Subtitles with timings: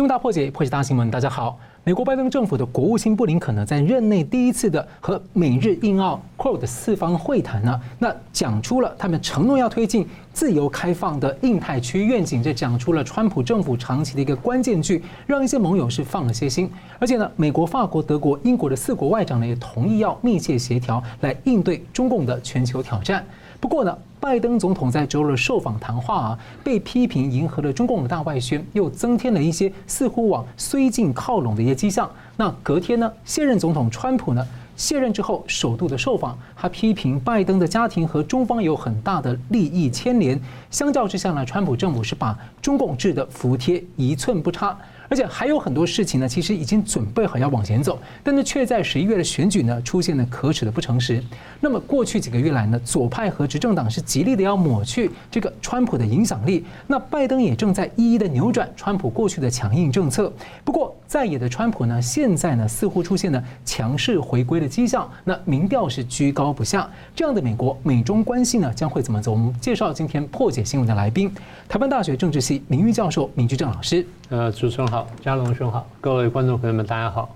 [0.00, 1.10] 新闻大破解，破解大新闻。
[1.10, 16.70] 大家好，美国拜登政府的国务卿布林肯呢，在任内第一次的和美日印澳 QUAD 四方会谈呢，那讲出了他们承诺要推进自由开放的印太区愿景，这讲出了川普政府长期的一个关键句，让一些盟友是放了些心。
[16.98, 23.22] 而且呢，美国、法国、德国、英国的四国外长呢，也同意要密切协调来应对中共的全球挑战。
[23.60, 32.08] 不过呢，拜登总统在周日受访谈话啊，被批评迎合了中共的大外宣，又增添了一些似乎往绥靖靠拢的一些迹象。
[32.36, 34.46] 那隔天呢，现任总统川普呢
[34.76, 40.38] 卸任之后首度的受访，他批评拜登的家庭和中方有很大的利益牵连。
[40.70, 44.76] 相较之下呢，川普政府是把中共治得服帖，一寸不差。
[45.10, 51.20] 而且还有很多事情呢，其实已经准备好要往前走，但是却在十一月的选举呢出现了可耻的不诚实。
[51.58, 56.64] 那么过去几个月来呢，左派和执政党是极力的要抹去这个川普的影响力。
[56.86, 60.32] 那拜登也正在一一的扭转川普过去的强硬政策。
[60.64, 65.10] 不过在野的川普呢，现在呢似乎出现了强势回归的迹象。
[65.24, 66.88] 那民调是居高不下。
[67.16, 69.32] 这样的美国美中关系呢将会怎么走？
[69.32, 71.28] 我们介绍今天破解新闻的来宾，
[71.68, 74.06] 台湾大学政治系名誉教授明居正老师。
[74.30, 77.34] 呃，主持人好，嘉龙兄好，各位观众朋友们，大家好。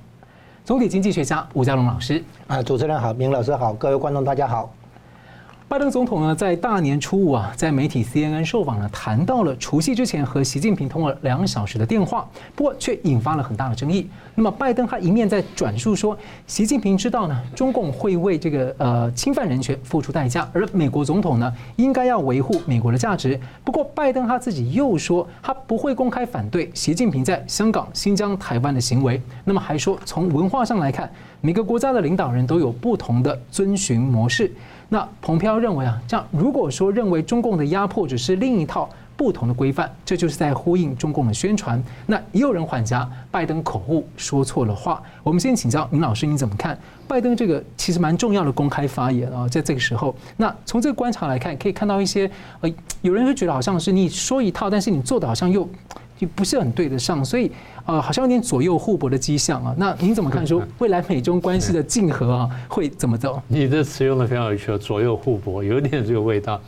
[0.64, 4.72] 总体经济学家吴佳龙老师，啊，主持人好，明老师好，各位观众大家好。
[5.74, 14.08] 拜登总统呢，在大年初五啊，在媒体 CNN 受访呢，谈到了除夕之前和习近平通了两小时的电话，不过却引发了很大的争议。
[14.36, 16.16] 那么，拜登他一面在转述说，
[16.46, 23.36] 习近平知道呢，中共会为这个呃侵犯人权付出代价，而美国总统呢，应该要维护美国的价值。
[23.64, 29.20] 不过，拜登他自己又说，他不会公开反对习近平在香港、新疆、台湾的行为。
[29.42, 34.52] 那么，还说从文化上来看，每个国家的领导人都有不同的遵循模式。
[34.88, 41.82] 那蓬佩奥认为啊，这样如果说认为中共的压迫只是另一套不同的规范，这就是在呼应中共的宣传。
[42.06, 45.02] 那也有人缓颊，拜登口误说错了话。
[45.22, 49.48] 我们先请教明老师，你怎么看拜登这个其实蛮重要的公开发言啊？
[49.48, 52.30] 在这个时候，那从这个观察来看，可以看到一些
[52.60, 52.72] 呃，
[53.02, 55.68] 有人会觉得好像是你说一套，但是你做的好像又。
[56.16, 57.50] 就不是很对得上，所以
[57.86, 59.74] 呃，好像有点左右互搏的迹象啊。
[59.76, 60.46] 那您怎么看？
[60.46, 63.42] 说 未来美中关系的竞合啊，会怎么走？
[63.46, 66.60] 你的词用的非常有趣，左右互搏，有点这个味道。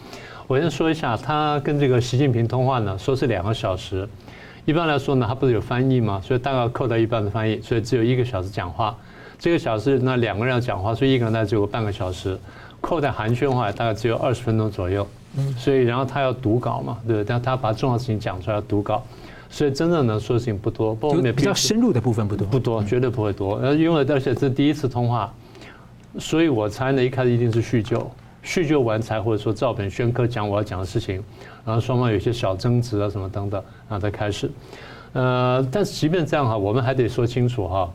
[0.47, 4.09] 我先说一下，他跟这个习近平通话呢，说是两个小时。
[4.65, 6.21] 一般来说呢，他不是有翻译吗？
[6.23, 8.95] 所以大概扣掉一半的翻译，所以只有一个小时讲话。
[9.39, 12.39] 这个小时那两个人要讲话，所以一个人大概只有半个小时，
[12.81, 15.07] 扣掉寒暄话大概只有二十分钟左右。
[15.39, 17.25] 嗯，所以然后他要读稿嘛，对不对？
[17.25, 19.03] 但他把重要的事情讲出来要读稿。
[19.49, 23.57] 所以真正能说的事情不多，不过我们也比较深入的部分不多，不多，绝对不会多。
[23.57, 25.33] 呃，因为而且这是第一次通话，
[26.19, 28.11] 所以我猜呢，一开始一定是叙旧，
[28.43, 31.23] 叙旧完才或者说照本宣科讲我要讲的事情，
[31.65, 34.51] 然后双方有些小争执啊什么等等，然后再开始。
[35.13, 37.91] 呃，但是即便这样哈，我们还得说清楚哈，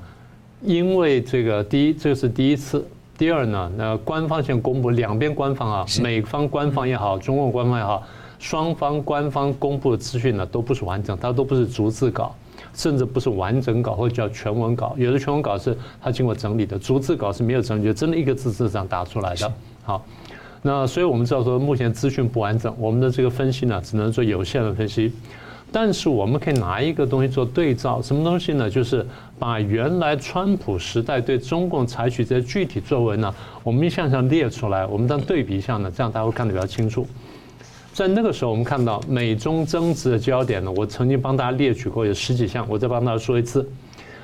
[0.62, 2.80] 因为这个第一，这个是第一次；
[3.18, 8.02] 第二呢，那官方先公布，两边官方啊，美方官方也好，中共官方也好。
[8.42, 12.36] 双方官方公布的资讯呢，都不是完整，它都不是逐字稿，
[12.74, 14.96] 甚至不是完整稿或者叫全文稿。
[14.98, 19.54] 有的全文稿是它经过整理的，逐字稿是没有整理，就真的一个字字这样打出来的。
[19.84, 20.04] 好，
[20.64, 25.14] 那所以我们知道说，目前资讯不完整，我们的这个分析呢，只能做有限的分析。
[25.72, 28.70] 但是我们可以拿一个东西做对照，什么东西呢？
[28.70, 29.06] 就是
[29.40, 37.08] 把原来川普时代对中共采取这些具体作为呢，我们一项项列出来，我们当对比一下呢，这样大家会看得比较清楚。
[37.94, 43.70] 在那个时候，我们看到美中争执的焦点呢，我曾经帮大家列举过有十几项，我再帮大家说一次。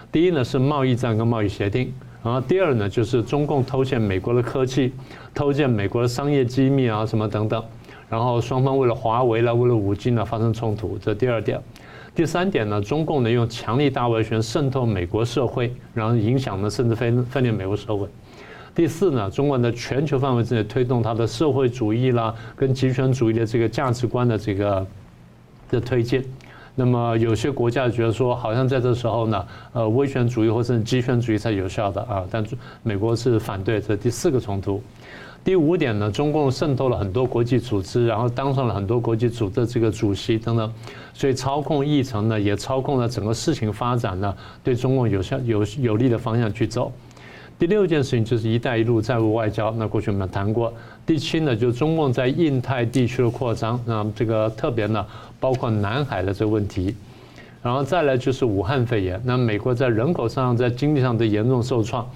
[0.09, 4.94] 第一呢是贸易战跟贸易协定，然后第二呢就是中共偷窃美国的科技，
[5.33, 7.61] 偷窃美国的商业机密啊什么等等，
[8.07, 11.59] 然后双方为了华为啦，为了五 G 呢发生冲突，这第二点。
[12.16, 18.08] 第三点呢，中共呢用强力大外宣渗透美国社会，然后影响呢甚至分分裂美国社会。
[18.78, 24.85] 第四呢，中国在全球范围之内推动它的社会主义啦，跟极权主义的这个价值观的这个
[25.68, 26.24] 的推进。
[26.76, 32.46] 那么有些国家觉得说，好像在这时候呢，呃，威权主义或者极权主义才有效的啊，但
[32.84, 33.82] 美国是反对。
[33.82, 34.79] 这第四个冲突。
[35.44, 40.72] 第五点呢，中共渗透了很多国际组织，然后当上了很多国际组织的这个主席等等，
[41.16, 44.32] 所以操控议程呢，也操控了整个事情发展呢，
[44.64, 46.91] 对中共有效有有利的方向去走。
[47.59, 50.71] 第六件事情就是“一带一路”债务外交，那过去我们谈过。
[51.05, 55.03] 第七呢，就是中共在印太地区的扩张，那这个特别呢，
[55.39, 56.95] 包括南海的这个问题。
[57.63, 62.07] 然后再来就是武汉肺炎，那美国在人口上、在经济上的严重受创，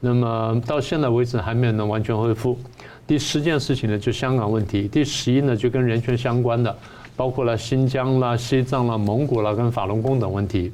[0.00, 2.58] 那么到现在为止还没有能完全恢复。
[3.06, 4.86] 第十件事情呢，就香港问题。
[4.86, 6.76] 第十一呢，就跟人权相关的，
[7.16, 10.70] 包括了新疆啦、西藏啦、蒙古啦跟法轮功等问题，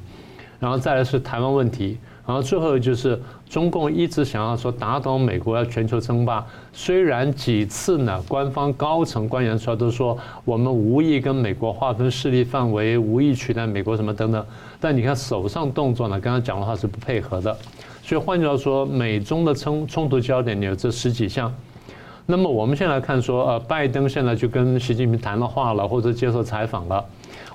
[0.59, 1.97] 然后再来是台湾问题，
[2.29, 10.15] 然后最后就是中共一直想要说打倒美国要全球称霸，虽然几次呢官方高层官员出来都说
[10.45, 14.45] 我们无意跟美国划分势力范围，无意取代美国什么等等，
[14.79, 17.57] 但你看手上动作呢，刚刚讲的话是不配合的，
[18.03, 21.51] 所以换句话说，美中的冲冲突焦点有这十几项。
[22.27, 27.03] 那么我们现在来看说，呃，拜登现在就跟习近平谈了话了，或者接受采访了。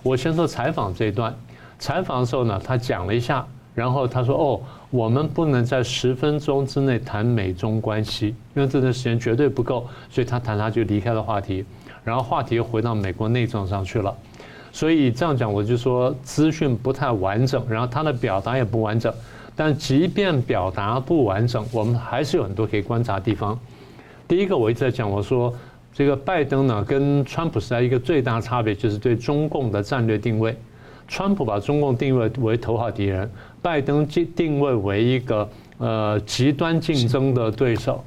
[0.03, 1.33] 我先说采访这一段，
[1.79, 4.61] 采访的时候呢，他讲了一下，然后他说：“哦，
[4.91, 11.65] 我们不能在十分钟之内谈美中关系，因为这段时间绝对不够。”所以他谈他就离开了话题，
[12.05, 14.15] 然后话题又回到美国内政上去了。
[14.71, 19.13] 所以这样讲，我就说资讯不太完整，然后他的表达也不完整。
[19.57, 23.59] 但即便表达不完整，我们还是有很多可以观察的地方。
[24.27, 25.53] 第一个，我一直在讲，我说
[25.93, 30.57] 这个拜登呢，跟川普时代一个最大差别就是对中共的战略定位。
[31.07, 33.31] 川普把中共定位为头号敌人，
[33.65, 38.05] 拜登定定位为一个呃极端竞争的对手。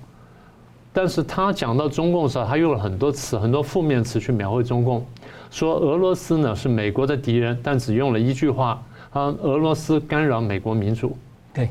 [0.94, 5.04] 但是他讲到中共的时候，他用了很多词，很多负面词去描绘中共，
[5.50, 11.18] 说俄罗斯呢是美国的敌人，但只用了一句话，啊，俄罗斯干扰美国民主。
[11.52, 11.70] 对。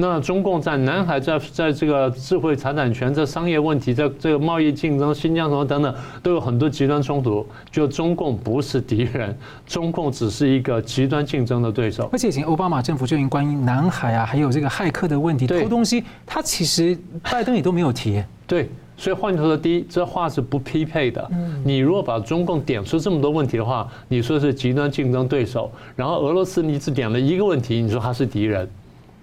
[0.00, 5.92] 那中共在南海，在在这个智慧财产权、这商业问题、在这个贸易竞争、新疆什么等等，
[6.22, 7.44] 都有很多极端冲突。
[7.68, 9.36] 就中共不是敌人，
[9.66, 12.08] 中共只是一个极端竞争的对手。
[12.12, 16.96] 而且以前奥巴马政府就已经关于南海啊，还有这个骇客的问题、偷东西，他其实
[17.28, 18.22] 拜登也都没有提。
[18.46, 21.28] 对，所以换句话说，第一，这话是不匹配的。
[21.64, 28.70] 你如果把中共点出这么多问题的话，你说是极端竞争对手，然后俄罗斯你只点了一个问题，你说他是敌人。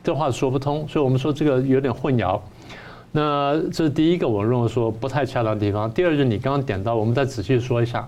[0.06, 2.40] 这话说不通，所以我们说这个有点混淆。
[3.12, 5.90] 那这是第一个，我认为说不太恰当的地方。
[5.90, 8.08] 第二就是你刚刚点到，我们再仔细说一下。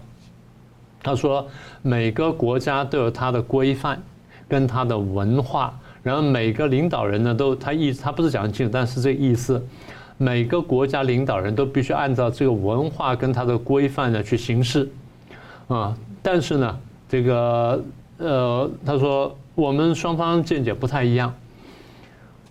[1.02, 1.48] 他说
[1.82, 4.00] 每个国家都有它的规范
[4.48, 5.74] 跟它的文化，
[6.04, 9.60] 然后每个领导人呢都他意思他不是讲清楚，但是这个意思，
[10.18, 14.88] 每个国家领导人都必须按照这个文化跟它的规范呢去行事
[15.68, 15.98] 啊。
[16.22, 16.80] 但是呢，
[17.10, 17.84] 这个
[18.20, 21.34] 呃，他说我们双方见解不太一样。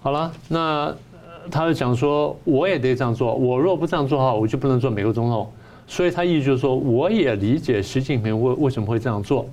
[0.07, 0.95] 好了，那
[1.51, 3.35] 他就讲说，我也得这样做。
[3.35, 5.51] 我若不这样做的话，我就不能做美国总统。
[5.89, 9.45] 所以他意思就是说，我也理解习近平为为什么会这样做。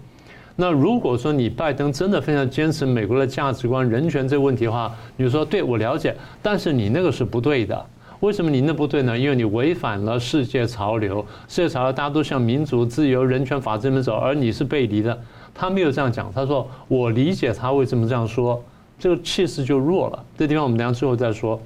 [0.55, 7.83] 那如果说你拜登真的非常坚持美国的价值观、人权这个问题的话，你说对，我了解，但是你那个是不对的。
[8.19, 9.17] 为什么你那不对呢？
[9.17, 11.25] 因为你违反了世界潮流。
[11.47, 15.19] 世界潮流大家都向民主、自由、人权、法治这边走，而你是背离的。
[15.51, 18.63] 他没有这样讲，他说我理解他为什么这样说。
[19.03, 21.61] 这个气势就弱了，这地方我们等下最后再说。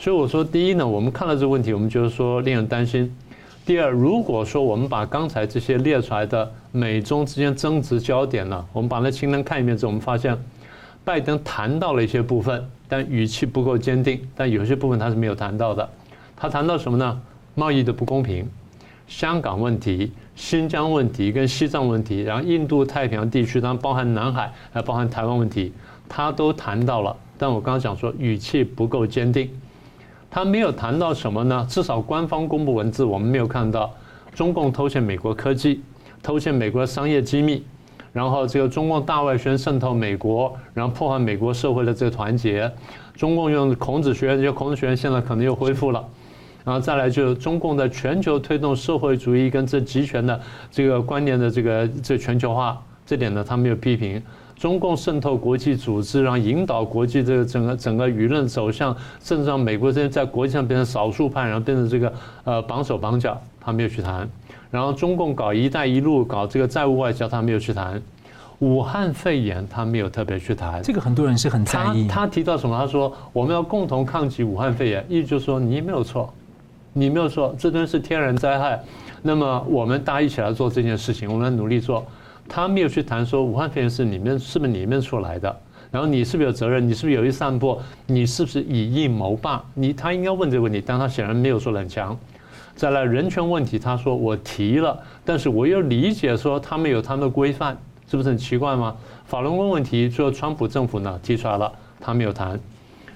[0.00, 3.08] 所以我说，第一呢，我们看到这个问题，我们就是说令人担心。
[3.64, 10.36] 第二，如果说我们把刚才这些列出来的美中之间争执焦点呢，我们把那清单看一遍之后，我们发现
[11.04, 15.88] 拜登谈到了一些部分，但语气不够坚定，但有些部分他是没有谈到的。
[16.34, 17.22] 他谈到什么呢？
[17.54, 18.44] 贸易的不公平、
[19.06, 25.72] 香港问题、新疆问题跟西藏问题，然后印度太平洋地区，当然包含南海，还包含台湾问题。
[26.14, 29.48] 他都谈到了，但我刚刚讲说语气不够坚定，
[30.30, 31.66] 他没有谈到什么呢？
[31.70, 33.90] 至少官方公布文字我们没有看到，
[34.34, 35.82] 中共偷窃美国科技，
[36.22, 37.64] 偷窃美国商业机密，
[38.12, 42.70] 然后这个中共大外宣渗透美国，然后破坏美国社会的这个团结，
[43.16, 46.04] 中共用孔子学院，这些孔子学院现在可能又恢复了，
[46.62, 50.38] 然后再来就是中共在全球推动社会主义跟这集权的
[50.70, 54.22] 这个观念的这个这全球化，这点呢他没有批评。
[54.62, 62.12] 中共渗透国际组织，然后引导国际这个整个整个舆论走向，甚至让美国这些在国际上变成少数派，然后变成这个
[62.44, 64.28] 呃绑手绑脚，他没有去谈。
[64.70, 68.00] 然后中共搞“一带一路”，搞这个债务外交，他没有去谈。
[68.60, 70.80] 武汉肺炎，他没有特别去谈。
[70.80, 72.06] 这个很多人是很在意。
[72.06, 72.78] 他他提到什么？
[72.78, 76.32] 他说我们要共同抗击武汉肺炎，意思就是说你没有错，
[76.92, 78.80] 你没有错，这都是天然灾害。
[79.22, 82.06] 那么我们大家一起来做这件事情，我们努力做。
[82.48, 86.86] 他没有去谈说武汉肺炎是里面是不是里面出来的，然后你是不是有责任？
[86.86, 87.80] 你是不是有意散播？
[88.06, 89.64] 你是不是以疫谋霸？
[89.74, 92.18] 你他应该问这个问题，但他显然没有说很强。
[92.74, 97.76] 再来人权问题，他说我提了，但是我又理解说他们有他们的规范，
[98.10, 98.96] 是不是很奇怪吗？
[99.26, 101.70] 法轮功问题，最后川普政府呢提出来了，
[102.00, 102.58] 他没有谈。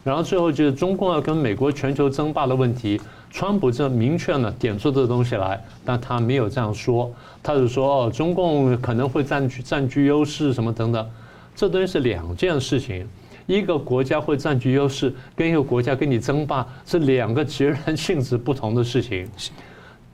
[0.04, 3.00] 然后最后就是中共要跟美国全球争霸的问题。
[3.30, 11.06] 川普这明确呢点出这东西来，但他没有这样说，他就说哦，中共可能会占据占据优势什么等等，
[11.54, 13.06] 这东西是两件事情，
[13.46, 19.28] 一个国家会占据优势，跟一个国家跟你争霸是两个截然性质不同的事情。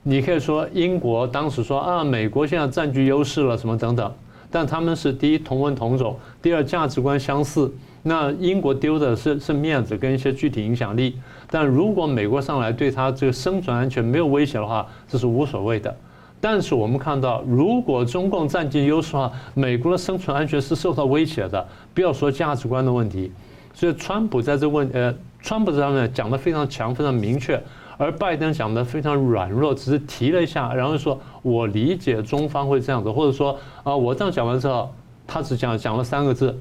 [0.03, 4.13] 你可以说英国当时说啊，美国现在占据优势了，什么等等。
[4.51, 7.73] 但他们是第一同文同种，第二价值观相似。
[8.03, 11.17] 那英国丢的是是面子跟一些具体影响力。
[11.53, 15.95] 但如果美国上来对他这个生存安全没有威胁的话，这是无所谓的。
[16.41, 21.69] 但是我们看到，如果中共占据优势的话，美国的生存安全是受到威胁的。
[21.93, 23.31] 不要说价值观的问题。
[23.75, 27.63] 所以川普在这问呃，川普这上面讲得非常强，非常明确。
[27.99, 34.91] 而拜登讲的非常软弱，只是提了一下，然后说我理解中方会这样子，或者说啊，我这样讲完之后，
[35.27, 36.59] 他只讲讲了三个字，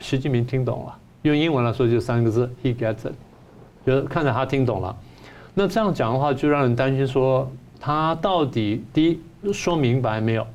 [0.00, 3.14] 习近平听懂了，用英文来说就三个字，He gets it，
[3.86, 4.96] 就看着他听懂了。
[5.54, 9.10] 那这样讲的话，就让人担心说他到底第
[9.42, 10.46] 一说明白没有，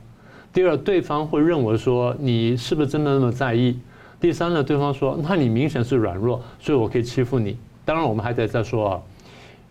[0.52, 3.80] 第二对方会认为说你是不是真的那么在意，
[4.20, 7.58] 第三呢，对方说那你明显是软弱，所以我可以欺负你。
[7.86, 9.02] 当然我们还得再说啊。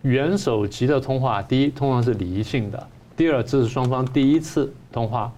[0.03, 2.87] 元首级的通话，第一通常是礼仪性的，
[3.17, 5.31] 第二这是双方第一次通话。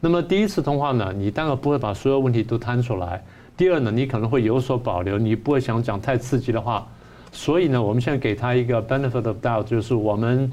[0.00, 3.22] 那么第一次通话呢，你当然不会把所有问题都摊出来。
[3.56, 6.84] 第二呢，你可能会有所保留，你不会想讲太刺激的话。
[7.32, 10.50] 所以呢，我们现在给他一个 benefit of doubt，就是我们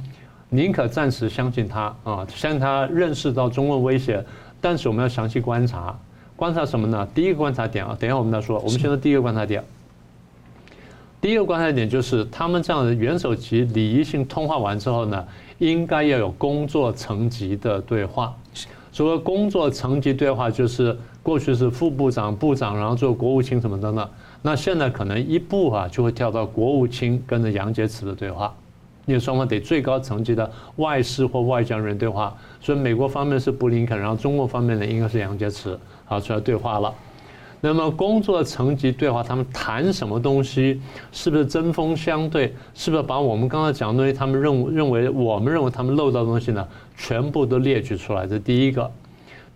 [0.50, 4.24] 宁可暂时相信他啊，相信他认识到中共威胁，
[4.62, 5.98] 但是我们要详细观察，
[6.36, 7.08] 观察什么呢？
[7.14, 8.58] 第一个观察点啊，等一下我们再说。
[8.60, 9.64] 我们先说第一个观察点。
[11.20, 15.26] 第一个观察点就是，他们这样的元首级礼仪性通话完之后呢，
[15.58, 18.34] 应该要有工作层级的对话。
[18.92, 24.08] 所谓工作层级对话，就是过去是副部长、部长，然后做国务卿什么等等。
[24.48, 28.56] 那现在可能一步啊，就会跳到国务卿跟着杨洁篪的对话，
[29.06, 32.34] 因为双方得最高层级的外事或外交人对话。
[32.62, 36.96] 所以美国方面是布林肯，然后中国方面呢应该是杨洁篪，好出来对话了。
[37.60, 40.80] 那么工作层级对话，他们谈什么东西？
[41.12, 42.54] 是不是针锋相对？
[42.74, 48.26] 是不是把我们刚才讲的东西，他们认认为我们认为他们漏到的东西呢，全部都列举出来？
[48.26, 48.90] 这第一个。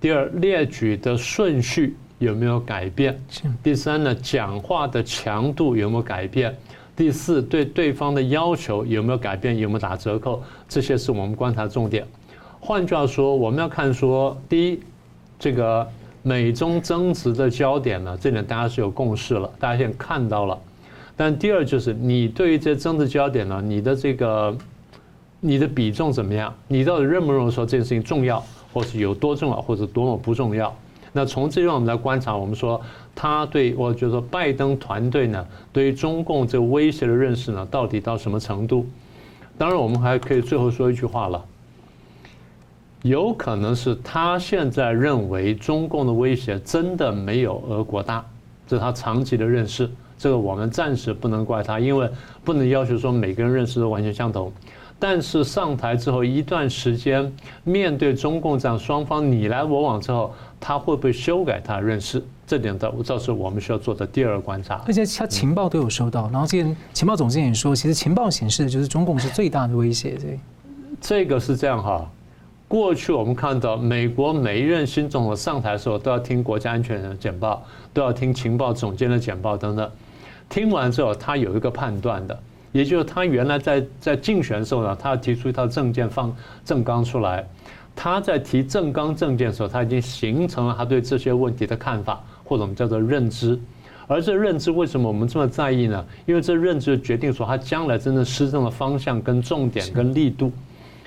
[0.02, 3.20] 第二，列举的顺序有没有改变？
[3.62, 6.56] 第三呢，讲话的强度有没有改变？
[6.96, 9.58] 第四，对对方的要求有没有改变？
[9.58, 10.42] 有没有打折扣？
[10.70, 12.06] 这些是我们观察重点。
[12.60, 14.80] 换句话说，我们要看说，第一，
[15.38, 15.86] 这个。
[16.24, 20.56] 美中争执的焦点呢，这点大家是有共识了，大家现在看到了。
[21.18, 24.56] 但第二就是，你对于这争执焦点呢，你的这个
[25.40, 26.54] 你的比重怎么样？
[26.68, 28.40] 你到底认不认为说这件事情重要，
[28.72, 30.72] 或是有多重要，或者多么不重要？
[31.14, 32.80] 那从这边我们来观察，我们说
[33.14, 38.86] 他对我觉得拜登团队呢，对于中共这个威胁的认识呢，到底到什么程度？
[39.58, 41.44] 当然，我们还可以最后说一句话了。
[43.04, 48.24] 有可能是他现在认为中共的威胁真的没有俄国大，
[48.68, 49.90] 这是他长期的认识。
[50.18, 52.08] 这个我们暂时不能怪他，因为
[52.44, 54.52] 不能要求说每个人认识都完全相同。
[55.00, 62.24] 但是上台之后一段时间，面对中共这样双方你来我往之后，他会不会修改他的认识？
[62.46, 64.82] 这点的，这是我们需要做的第二个观察。
[64.86, 70.18] 而且他情报都有收到，然后这个情报总监也说，其实情报显示的就是中共是最大的威胁。
[71.00, 72.10] 这个是这样哈。
[72.68, 77.64] 过去我们看到，美国每一任新总统上台的时候，都要听国家安全的简报，
[77.94, 79.90] 都要听情报总监的简报等等。
[80.50, 82.38] 听完之后，他有一个判断的，
[82.74, 87.48] 也就是他原来在在竞选的时候呢，他要提出一套政见放政纲出来。
[87.96, 93.60] 他在提正纲政见的时候，他已经形成了他对这些问题的看法，或者我们叫做认知。
[94.08, 96.06] 而这认知为什么我们这么在意呢？
[96.26, 100.52] 因为这认知决定说他将来真正施政的方向、跟重点、跟力度。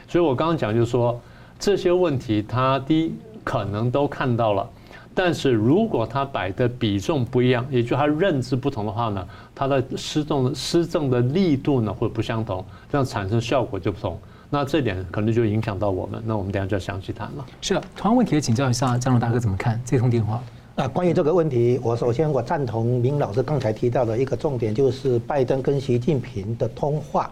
[0.09, 1.21] 所以我刚刚讲就是说。
[1.57, 3.15] 这些问题，他第一
[3.45, 4.69] 可能都看到了，
[5.15, 14.19] 但是如果他摆的比重不一样，也就他认知不同的话呢，他的施政施政的力度呢会不相同，这样产生效果就不同。
[14.55, 16.23] 那这点可能就影响到我们。
[16.25, 17.45] 那我们等下就要详细谈了。
[17.61, 20.41] 是的，同样问题也请教一下张龙大哥怎么看这通电话？
[20.77, 27.29] 那关于这个问题，我首先我赞同明老师刚才提到的一个重点，就是拜登跟习近平的通话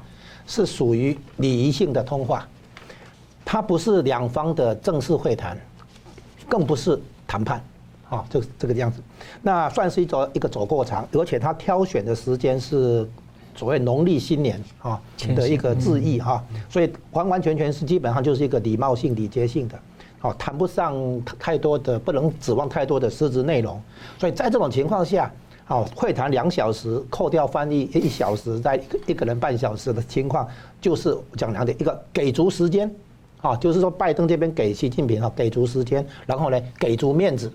[0.48, 2.44] 是属于礼仪性的通话。
[3.44, 5.56] 它不是两方的正式会谈，
[6.48, 7.62] 更不是谈判，
[8.08, 9.00] 啊，这这个样子，
[9.42, 13.08] 那算是一种一个走过场，而且他挑选的时间是
[13.54, 15.00] 所谓农历新年啊
[15.34, 19.78] 的一个致意哈，所以完完全全是基本上就是一个礼貌性、礼节性的，
[20.22, 20.94] 哦，谈不上
[21.38, 23.80] 太多的，不能指望太多的实质内容，
[24.18, 25.30] 所以在这种情况下，
[25.68, 30.48] 哦，会谈两小时，扣掉翻译一小时，在一个人半小时的情况，
[30.80, 32.90] 就是讲两点，一个给足时间。
[33.42, 37.52] 啊，就是说拜登这边给习近平啊给足时间，然后呢给足面子，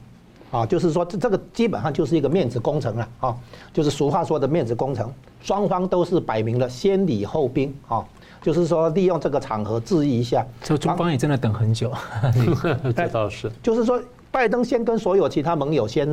[0.52, 3.36] 啊，就是说这这个基本上就是一个面子工程了啊，
[3.74, 5.12] 就是俗话说的面子工程，
[5.42, 8.04] 双方都是摆明了先礼后兵啊，
[8.42, 10.46] 就是说利用这个场合质疑一下。
[10.62, 11.92] 这中方也真的等很久
[12.96, 13.52] 这倒是。
[13.62, 14.02] 就是说，
[14.32, 16.08] 拜登先跟所有其他盟友先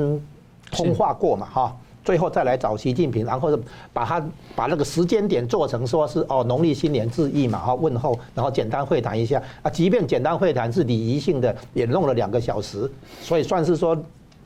[0.70, 1.76] 通话过嘛，哈。
[2.04, 3.58] 最后再来找习近平，然后
[3.90, 4.22] 把他
[4.54, 12.90] 把那个时间点做成说是哦农历新年致意嘛，哈问候，然后简单会谈一下啊，即便简单会谈是礼仪性的，也弄了两个小时，
[13.22, 13.96] 所以算是说，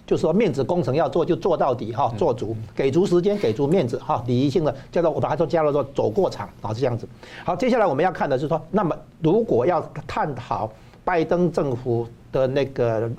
[0.09, 7.07] 就是说面子工程要做就做到底哈，做足，给足时间，给足面子哈，礼仪性的叫做我把它都加了说走过场啊，是这样子。
[7.45, 10.73] 好，接下来我们要看的是说，那么如果要探讨
[11.05, 13.11] 拜登政府的那个。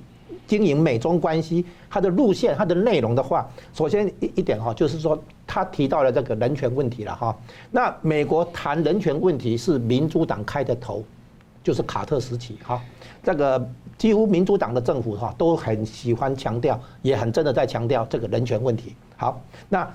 [0.48, 5.15] 经营美中关系，它的路线、它的内容的话，首先一一点哈，就是说
[5.46, 7.38] 他提到了这个人权问题了哈。
[7.69, 11.03] 那美国谈人权问题是民主党开的头，
[11.63, 12.81] 就是卡特时期哈。
[13.29, 13.63] 这个
[13.95, 18.95] 几乎民主党的政府哈都很喜欢强调，也很真的在强调这个人权问题。
[19.15, 19.88] 好，那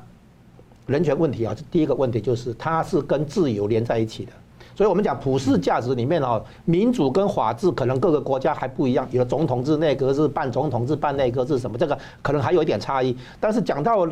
[0.87, 4.31] 人权问题啊，第一个问题就是它是跟自由连在一起的。
[4.77, 13.17] 所以，我们讲普世价值里面哦，民主跟法治可能各个国家还不一样，有总统制、内阁制、半总统制、半内阁制什么，这个可能还有一点差异。
[13.41, 14.07] 但是讲到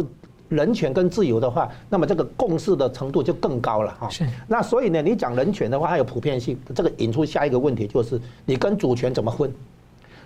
[0.52, 4.09] 人权跟自由的话，那么这个共识的程度就更高了哈。
[4.09, 4.25] 是。
[4.47, 9.52] 那所以呢，你讲人权的话，它有普遍性，这个引出下一个问题就是你跟主权怎么分？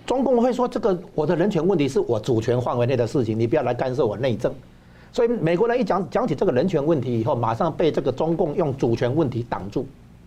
[0.04, 4.54] 中共会说这个我的人权问题是我主权范围内的事情，你不要来干涉我内政。
[5.12, 9.86] 所以美国人一讲讲起这个人权问题以后，马上被这个中共用主权问题挡住。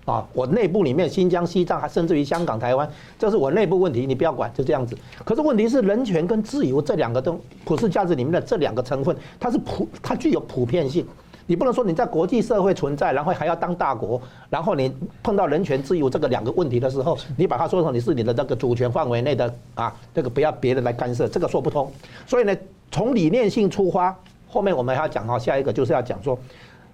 [0.10, 2.90] 啊，我内部里面新疆、西藏，还甚至于香港、台湾，
[3.20, 4.98] 这是我内部问题，你不要管，就这样子。
[5.24, 11.06] 可是问题是，人权跟自由这两个东普世价值里面的这两个成分，它是普，它具有普遍性。
[11.46, 14.92] 你不能说你在国际社会存在，然后还要当大国，然后你
[15.24, 21.92] 碰到人权、自由这个两个问题的时候，你把它说成你是你的那个主权范围内的啊，这个不要别人来干涉，这个说不通。
[22.28, 22.56] 所以呢，
[22.92, 24.16] 从理念性出发，
[24.48, 26.38] 后面我们还要讲哈，下一个就是要讲说，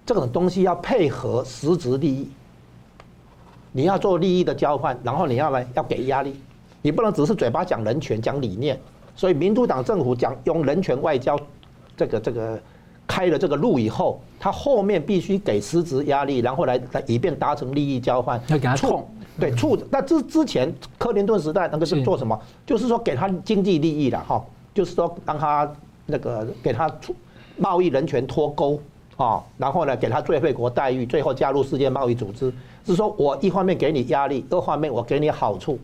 [0.06, 2.28] 这种东西要配合实质利益。
[3.76, 6.34] 你要做利益的交换，然后你要来要给压力，
[6.80, 8.80] 你不能只是嘴巴讲人权、讲理念。
[9.14, 11.38] 所以民主党政府讲用人权外交，
[11.94, 12.58] 这个这个
[13.06, 18.40] 开了这个路以后，他后面必须给实质压力，然后来来以便达成利益交换。
[18.46, 19.06] 要给他冲，
[19.38, 19.78] 对促。
[19.90, 22.40] 那之之前克林顿时代那个是做什么？
[22.64, 25.70] 就是说给他经济利益了哈，就是说让他
[26.06, 27.14] 那个给他出
[27.58, 28.80] 贸易人权脱钩
[29.18, 32.50] 啊，然后呢给他最惠国待遇，最后加入世界贸易组织。
[32.86, 35.78] 是说，我一方面给你压力，二方面我给你好处，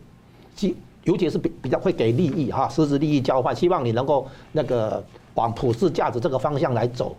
[0.55, 7.15] 即尤其是比比较会给利益哈，实质利益交换，希望你能够那个往普世价值这个方向来走。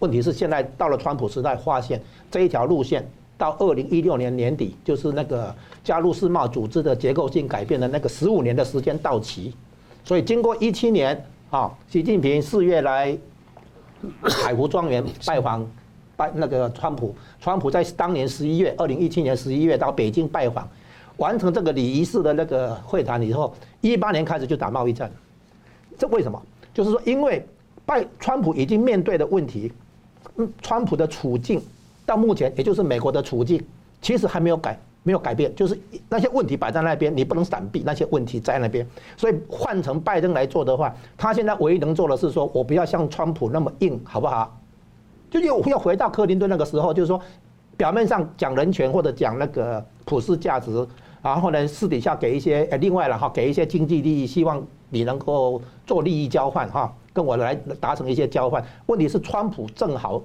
[0.00, 1.98] 问题是现在到了川普时代，发现
[2.30, 9.54] 这一条路线到二零一六年年底，就是那个加入世贸组织的结构性改变的那个十五年的时间到期，
[10.04, 13.16] 所以经过一七年啊，习近平四月来
[14.22, 15.66] 海湖庄园拜访。
[16.22, 20.68] 拜那个川普，川普在当年十一月，二零一七年十一月到北京拜访，
[21.16, 25.10] 完成这个礼仪式的那个会谈以后，一八年开始就打贸易战。
[25.98, 26.40] 这为什么？
[26.72, 27.44] 就是说，因为
[27.84, 29.72] 拜川普已经面对的问题，
[30.36, 31.60] 嗯，川普的处境
[32.06, 33.60] 到目前，也就是美国的处境，
[34.00, 35.76] 其实还没有改，没有改变，就是
[36.08, 38.86] 那些问题摆在那边，你不能闪避那些问题在那边。
[39.16, 44.56] 所以换成拜登来做的话，他现在唯一能做的是说，我不要像川普那么硬，好不好？
[45.32, 47.18] 就又又回到克林顿那个时候，就是说，
[47.78, 50.86] 表面上讲人权或者讲那个普世价值，
[51.22, 58.62] 然后呢，私底下给一些呃，另外了哈，给一些经济利益，希望你能够做利益交换哈，跟我来达成一些交换。
[58.84, 60.22] 问题是，川普正好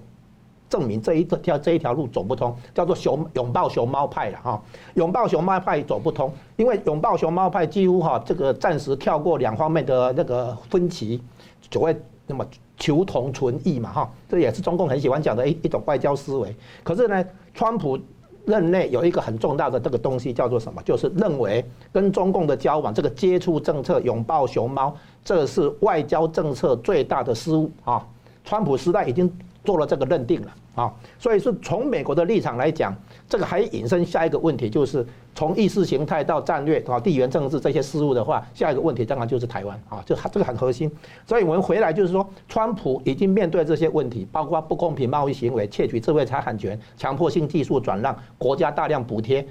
[0.70, 4.62] 证明这一条这一条路走不通，叫做熊拥抱熊猫派了哈，
[4.96, 11.24] 拥抱熊猫派走不通，因为拥抱熊猫派几乎哈这个暂时跳过两方面的那个分歧，
[11.72, 11.96] 所谓
[12.28, 12.46] 那么。
[12.80, 16.56] 求同存异嘛，哈，这也是中共很喜欢讲的一一种外交思维。
[16.84, 17.98] 可是呢，川普
[18.46, 20.80] 任内有一个很重大的这个东西叫做什么？
[20.84, 28.06] 就是认为跟中共的交往，这个接触政策拥抱熊猫，这是外交政策最大的失误啊！
[28.46, 29.28] 川普时代已经
[29.66, 32.96] 做了这个认定了啊，所以是从美国的立场来讲。
[33.30, 40.90] 这个还引申下一个问题，就是从意识形态到战略啊、地缘政治这些事物的话，下一个问题当然就是台湾啊，就这个很核心。
[41.26, 49.46] 所以我们回来就是说，川普已经面对这些问题，包括不公平贸易行为、窃取智慧财产权、强迫性技术转让、国家大量补贴，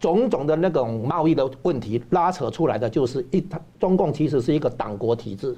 [0.00, 3.44] 种种的那种贸易的问题拉扯出来的，就是一
[3.78, 5.54] 中共其实是一个党国体制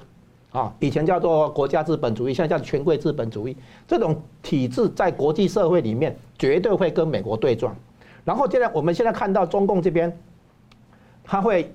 [0.51, 6.17] 啊，以前叫做国家资本主义，现在叫权贵资本主义，这种体制在国际社会里面。
[6.45, 7.75] 绝对会跟美国对撞，
[8.23, 10.15] 然后现在我们现在看到中共这边，
[11.25, 11.73] 他会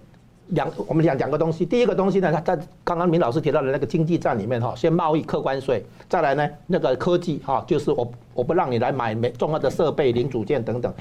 [0.50, 10.94] 两我们讲两个东西，第一个东西呢，他在刚刚明老师提到的那个经济战里面哈，先贸易课关税，再来呢那个科技哈，就是我我不让你来买美重要的设备零组件等等，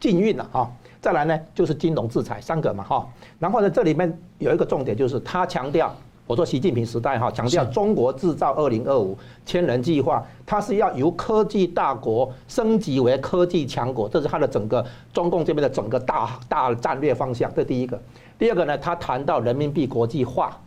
[0.00, 0.68] 禁运了哈。
[1.00, 3.08] 再来呢，就是金融制裁三个嘛哈。
[3.38, 5.94] 然后呢，这里面有一个重点，就是他强调，
[6.26, 17.52] 我说习近平时代哈，强调中国制造二零二五千人计划，它是要由科技大国升级为科技强国，这是它的整个中共这边的整个大大战略方向。
[17.54, 18.00] 这第一个。
[18.38, 20.58] 第二个呢，他谈到人民币国际化，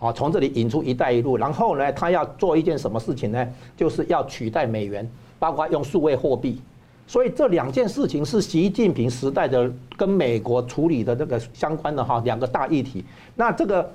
[0.00, 1.36] 啊，从这里引出一带一路。
[1.36, 3.46] 然后呢，他要做一件什么事情呢？
[3.76, 5.06] 就是要取代美元，
[5.38, 6.62] 包括用数位货币。
[7.06, 13.04] 所以这两件事情是习近平时代的跟美国处理的这个相关的哈两个大议题。
[13.36, 13.92] 那这个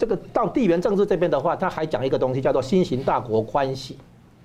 [0.00, 3.98] 这个到地缘政治这边的话，他还讲一个东西叫做新型大国关系，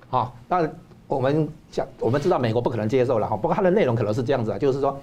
[0.10, 0.70] 啊，那
[1.08, 5.00] 我们想我们知道美国不可能接受了哈，不过它的内容可能是这样子啊，就是说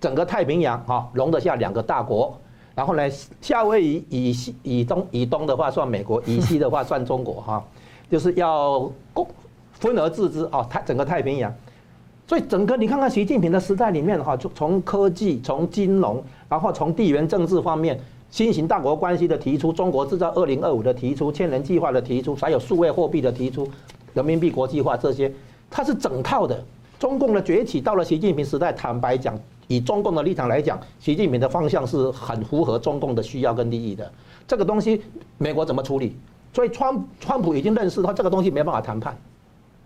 [0.00, 2.36] 整个太平洋哈容得下两个大国，
[2.74, 3.08] 然后呢
[3.40, 7.64] 夏威夷以西以东以东的话算美国，以西的话算中国哈，
[8.10, 9.24] 就是要公
[9.74, 11.54] 分而治之啊，太整个太平洋。
[12.26, 18.00] 所以整个你看看习近平的时代里面哈，就从科技、从金融，然后从地缘政治方面，
[18.32, 23.68] 新型大国关系的提出，中国制造二零二五的提出，千人计划的提出，还有数位货币的提出，
[24.14, 25.30] 人民币国际化这些，
[25.70, 26.58] 它是整套的。
[26.98, 34.10] 中共的崛起到了习近平时代，坦白讲，以中共的立场来讲，习近平的方向是很符合中共的需要跟利益的。
[34.48, 35.02] 这个东西
[35.36, 36.16] 美国怎么处理？
[36.54, 39.14] 所以川川普已经认识到这个东西没办法谈判。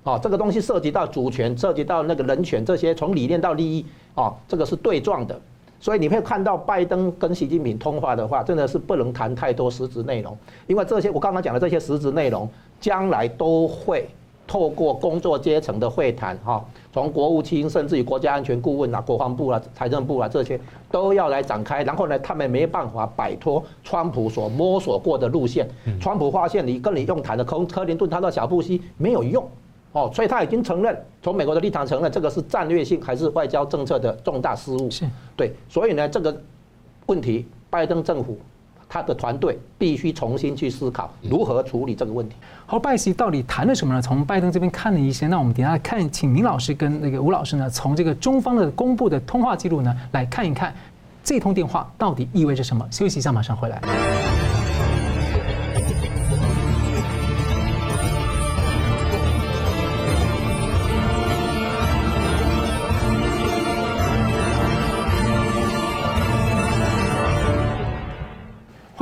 [0.05, 5.41] 哦，这个东西涉及到主权，涉及到那个人权，这些从理念到利益，哦，这个是对撞的。
[5.87, 12.49] 所以你会看到拜登跟习近平通话的话，真的是不能谈太多实质内容，因为这些我刚刚讲的这些实质内容，
[12.81, 14.09] 将来都会
[14.49, 20.59] 透过工作阶层的会谈，哈，从国务卿甚至于国家安全顾问啊、国防部啊、财政部啊这些
[20.91, 21.85] 都要来展开。
[21.85, 25.69] 然后呢，他们没办法摆脱川普所摸索过的路线。
[26.01, 29.49] 川普发现你跟你用谈的，从克林顿谈到小布希没有用。
[29.93, 34.91] 哦，所以他已经承认，从美国的立场承认这个是战略性还是外交政策的重大失误。
[34.91, 36.39] 是，对，所以呢，这个
[37.07, 38.39] 问题，拜登政府
[38.89, 42.37] 他的团队必须重新去思考如何处理这个问题。
[42.67, 44.03] 好，拜习到底谈了什么呢？
[44.03, 50.75] 从拜登这边看了一些，那我们等下看，请明老师跟那个吴老师呢，从这个中方的公布的通话记录呢，来看一看
[51.25, 52.87] 这通电话到底意味着什么。
[52.91, 53.81] 休息一下，马上回来。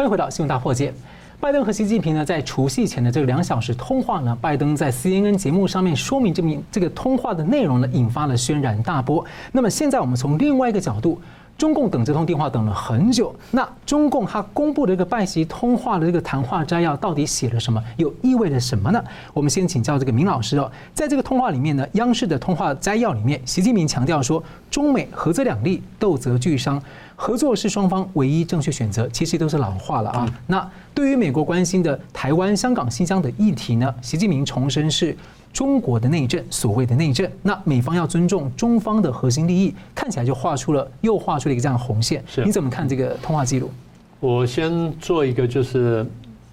[0.09, 0.93] 回到新闻大破解。
[1.41, 9.25] 拜登和习近平呢，在除夕前的这个两小时通话呢，拜登在 CNN 节目上面说明这名这个通话的内容呢，引发了轩然大波。
[9.53, 11.21] 那么现在我们从另外一个角度。
[11.57, 19.03] 中共等这通电话等了很久，那中共他公布的这个拜习通话的这个谈话摘要到底写了什么，又意味着什么呢？
[19.33, 26.83] 我们先请教这个明老师哦，在这个通话里面呢，央视的通话摘要里面，习近平强调说，中美合则两利，斗则俱伤，
[27.15, 30.29] 合作是双方唯一正确选择，其实都是老话了啊。
[30.49, 35.17] 那对于美国关心的台湾、香港、新疆的议题呢，习近平重申是。
[35.55, 42.21] 中国的内政，所谓的内政，那美方要尊重中方的核心利益，看起来就画出了又画出了一个这样的红线。
[42.27, 43.71] 是，你怎么看这个通话记录？
[44.19, 46.05] 我先做一个，就是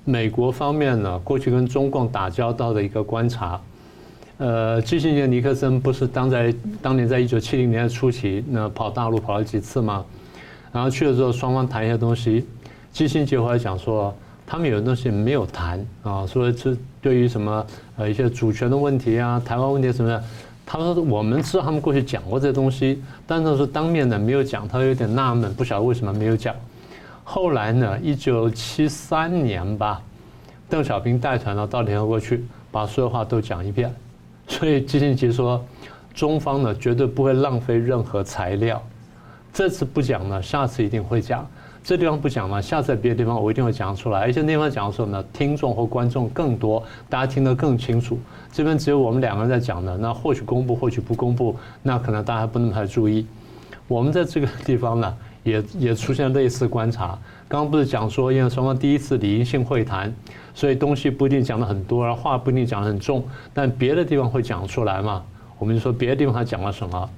[0.06, 3.60] 美国方面呢，过去跟中共打交道的一个观察。
[4.38, 10.06] 呃，基辛格尼克森不是当在当年在一九七零年的初期，那跑大陆跑了几次吗？
[10.72, 12.46] 然后去了之后，双方谈一些东西，
[12.94, 14.16] 基辛格后来讲说。
[14.52, 20.22] 他们有的东西没有谈啊，说这对于什么呃一些主权的问题啊、台湾问题什么的，
[20.66, 26.54] 他说我们知道他们过去讲过这些东西，但是说当面的没有讲，他有点纳闷，不晓得为什么没有讲。
[27.24, 30.02] 后来呢，一九七三年吧，
[30.70, 33.90] 邓小平带团呢到联合国去，把所有话都讲一遍。
[34.50, 35.66] 所以基辛格说，
[36.14, 38.84] 中方呢绝对不会浪费任何材料，
[39.54, 41.48] 这次不讲呢，下次一定会讲。
[41.84, 44.20] 这地方不讲了，下次在别的地方我一定会讲出来。
[44.22, 48.20] 而且那地方讲的时候呢，听众和观众更多，大家听得更清楚。
[48.52, 53.26] 这边只有我们两个人在讲的，那或许公布，或许不公布，那可能大家不那么太注意。
[53.88, 57.18] 我们在这个地方呢，也也出现类似观察。
[57.48, 60.14] 刚刚不是讲说，因为双方第一次理性会谈，
[60.54, 65.24] 所以东西不一定讲的很多，而话不一定讲得很重，但别的地方会讲出来嘛？
[65.58, 67.10] 我们就说别的地方他讲了什么。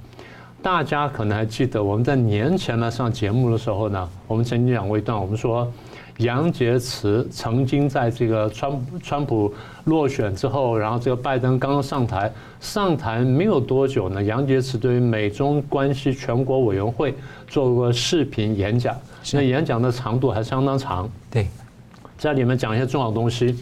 [0.63, 5.69] 大家可能还记得，我们在年前呢上节目的时候呢，我们曾经讲过一段，我们说
[6.19, 17.13] 杨洁篪曾经在这个川川普落选之后，然后这个拜登刚刚上台，上台没有多久呢，杨洁篪对于美中关系全国委员会
[17.45, 18.95] 做过视频演讲，
[19.34, 21.10] 那演讲的长度还相当长。
[21.30, 21.45] 对，
[22.17, 23.54] 在里面讲一些重要东西，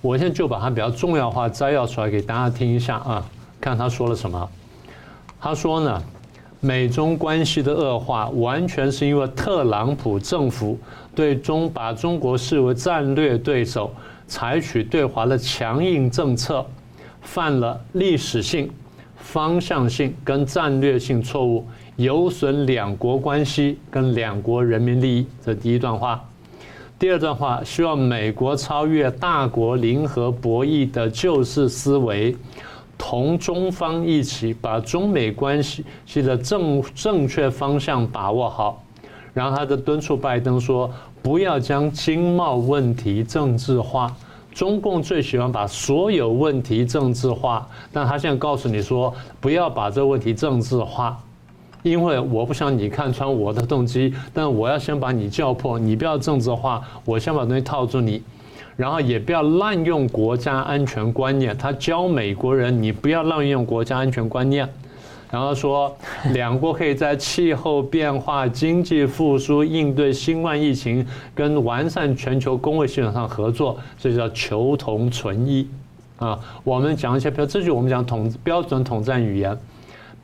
[0.00, 3.22] 我现在就把它比较重要化摘要出来给大家听一下啊，
[3.60, 4.48] 看他说了什么。
[5.38, 6.02] 他说呢。
[6.60, 10.76] 美中关系的恶化，完全是因为特朗普政府
[11.14, 13.92] 对中把中国视为战略对手，
[14.26, 16.66] 采取对华的强硬政策，
[17.22, 18.68] 犯了历史性、
[19.16, 25.26] 方向性跟战略性错误，有损两国关系跟两国人民利益。
[25.44, 26.24] 这第一段话。
[26.98, 32.34] 第二段话，希望美国超越大国零和博弈的旧式思维，
[32.98, 38.82] 同中方一起把中美关系系的正正确方向把握好。
[39.32, 40.90] 然后他就敦促拜登说，
[41.22, 44.12] 不要将经贸问题政治化。
[44.52, 51.16] 中共最喜欢把所有问题政治化，但他现在告诉你说，不要把这个问题政治化。
[51.84, 58.20] 因为我不想你看穿我的动机，但我要先把你叫破，你不要政治化，我先把东西套住你，
[58.78, 61.56] 然后也不要滥用国家安全观念。
[61.58, 64.68] 他教美国人，你不要滥用国家安全观念。
[65.32, 65.92] 然后说，
[66.32, 75.68] 两国可以在气候变化、经济复苏、应对新冠疫情跟完善全球公卫系统上合作，这叫求同存异
[76.16, 76.38] 啊。
[76.62, 79.58] 我们讲一些，比如这就我们讲统标准统战语言。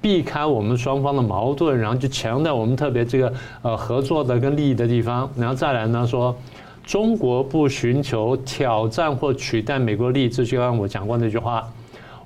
[0.00, 6.36] 避开我们双方的矛盾，然后就强调我们特别这个呃合作的跟利益的地方，然后再来呢说，
[6.84, 11.66] 中国不寻求挑战或取代美国利益，就像我讲过那句话，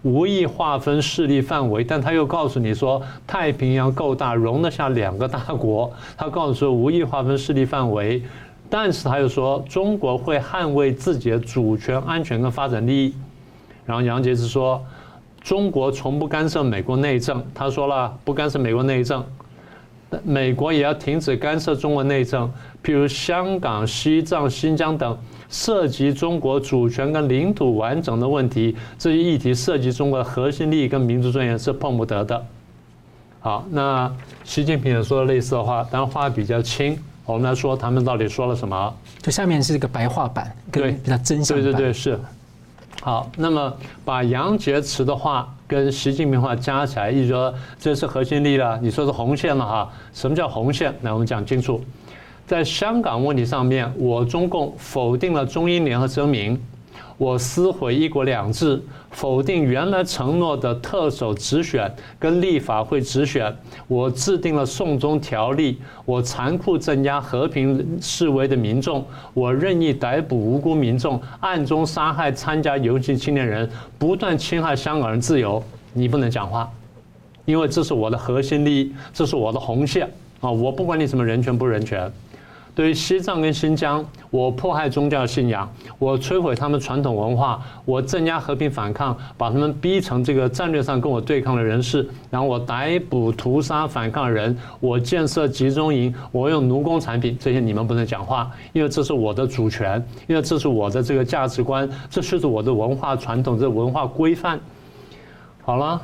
[0.03, 8.23] 无意划分势力范围，但他又告诉你说太平洋够大，容得下两个大国，他告诉说无意划分势力范围，
[8.69, 13.15] 但是他又说中国会捍卫自己的主权、安全跟发展利益，
[13.87, 14.85] 然后杨洁篪说。
[15.41, 19.25] 中国从不干涉美国内政，他说了不干涉美国内政，
[20.25, 22.51] 美国也要停止干涉中国内政，
[22.83, 25.17] 譬如香港、西藏、新疆等
[25.51, 32.47] 涉及中国主权跟领土完整的问题，这些议题涉及中国的核心利益跟民族尊严是碰不得的。
[33.41, 34.11] 好，那
[34.45, 38.95] 习近平也说了类似的话，但话比较轻，我们来说他们到底说了什么？
[39.21, 41.65] 就下面是一个白话版，跟比较真相版。
[41.65, 42.19] 对对对，是。
[43.01, 43.73] 好，那么
[44.05, 48.79] 把杨洁篪的话跟习近平话加起来，意思说这是核心利益了。
[48.83, 49.91] 你说是红线了哈？
[50.13, 50.93] 什么叫红线？
[51.03, 51.81] 来，我们讲清楚。
[52.47, 56.61] 在香港问题上面，我中共否定了中英联合声明。
[57.19, 63.53] 我撕毁一国两制，否定原来承诺的特首直选跟立法会直选。
[63.89, 69.05] 我制定了送中条例，我残酷镇压和平示威的民众，
[69.35, 75.61] 我任意逮捕无辜民众，暗中杀害参加游行青年人，不断侵害香港人自由。
[75.93, 76.71] 你不能讲话，
[77.45, 80.09] 因为这是我的核心利益，这是我的红线
[80.41, 80.49] 啊！
[80.49, 82.09] 我不管你什么人权不人权。
[82.79, 104.57] 对于西藏跟新疆，我迫害宗教信仰，我摧毁他们传统文化，我镇压和平反抗，把他们逼成这个战略上跟我对抗的人士，然后我逮捕屠杀反抗人，我建设集中营，我用奴工产品，这些你们不能讲话，因为这是我的主权，因为这是我的这个价值观，这是我的文化传统，这文化规范。
[105.63, 106.01] 好了，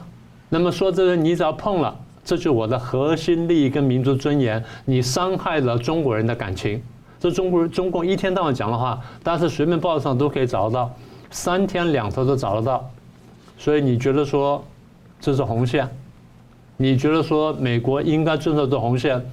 [0.48, 1.94] 那么说这个你只要碰了。
[2.24, 6.82] 这就是我的核心利益跟民族尊严，你伤害了中国人的感情。
[7.20, 10.94] 这中国人中共一天到晚讲的话，但是随便报纸上都可以找得到，
[11.30, 12.90] 三天两头都找得到。
[13.58, 14.64] 所以你觉得说
[15.20, 15.88] 这是红线？
[16.76, 19.24] 你觉得说美国应该遵守这红线？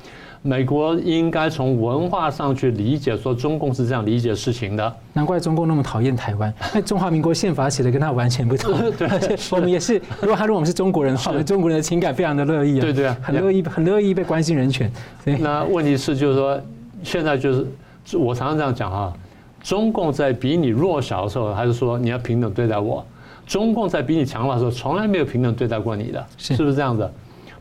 [0.43, 4.95] 美国应该从文化上去理解，说中共是这样理解事情的。
[5.13, 8.73] 难怪中共那么讨厌台湾，那中华民国宪法写的跟他完全不同。
[8.97, 9.08] 对，
[9.51, 12.82] 我们也是，如果他如果我们是中国人的话，中国人的情感非常的乐意啊。
[12.82, 14.91] 对对，很乐意，很乐意被关心人权。
[15.23, 16.60] 那问题是，就是说，
[17.04, 19.13] 现在就是我常常这样讲啊，
[19.62, 23.04] 中共在比你弱小的时候，还是说你要平等对待我；
[23.45, 27.08] 中共在比你强大的时候，从来没有平等对待过你的，是不是这样子？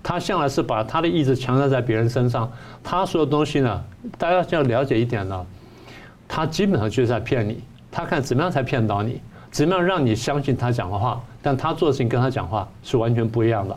[0.03, 2.51] 他向来是把他的意志强加在别人身上，
[2.83, 3.85] 他说的东西呢，
[4.17, 5.47] 大家要了解一点呢，
[6.27, 7.61] 他基本上就是在骗你，
[7.91, 13.77] 他看怎么样才骗到你，怎么样让你相信他讲的话，但他做的事情跟他讲话是完全不一样的。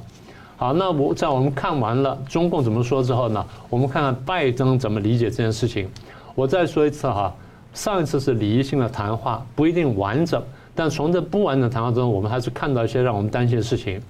[0.55, 5.89] 好，那我在我们看完了中共怎么说之后呢，我们看看拜登怎么理解这件事情。
[6.35, 7.33] 我再说一次哈，
[7.73, 10.41] 上一次是礼仪性的谈话，不一定完整，
[10.73, 14.01] 但从这不完整谈话中，我们还是看到一些让我们担心的事情。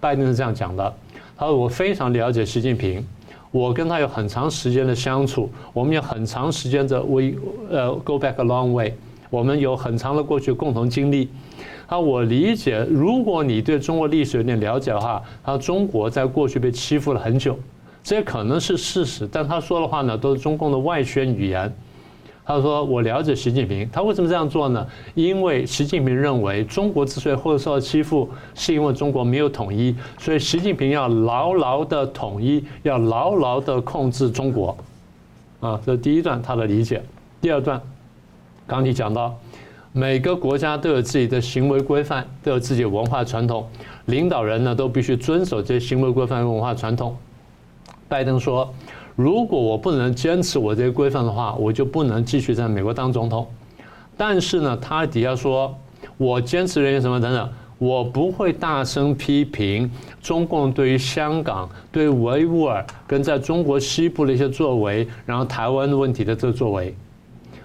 [0.00, 0.92] 拜登是这样讲的。
[1.36, 3.04] 他说：“我非常了解习近平，
[3.50, 7.32] 我跟他有很长时间的相处，我们有很长时间的 we
[7.70, 8.92] 呃 go back a long way，
[9.28, 11.28] 我们有很长的过去共同经历。
[11.88, 17.58] 他说我理解，如果你对中国历史有点了解的话，他说中国在过去被欺负了很久，
[18.02, 19.28] 这可能是事实。
[19.30, 21.72] 但他说的话呢，都是中共的外宣语言。
[22.44, 24.84] 他说：“我了解习近平，他为什么这样做呢？
[25.14, 34.76] 因为习近平认为中国之所以会受到欺负，是因为中国没有统一，所以习近平要牢牢的统一，要牢牢的控制中国。”
[35.60, 37.00] 啊，这是第一段他的理解。
[37.40, 37.80] 第二段，
[38.66, 39.38] 刚你讲到，
[39.92, 43.64] 每个国家都有自己的行为规范，都有自己的文化传统，
[44.06, 47.16] 领导人呢都必须遵守这些行为规范和文化传统。
[48.08, 48.74] 拜登说。
[49.14, 53.46] 如果我不能坚持我这些规范的话，我就不能继续在美国当总统。
[54.16, 55.74] 但是呢，他底下说，
[56.16, 57.48] 我坚持人员什么等等，
[57.78, 59.90] 我不会大声批评
[60.22, 66.94] 中共对于香港、对维吾尔跟在中国西部的一些作为，然后台湾问题的这个作为。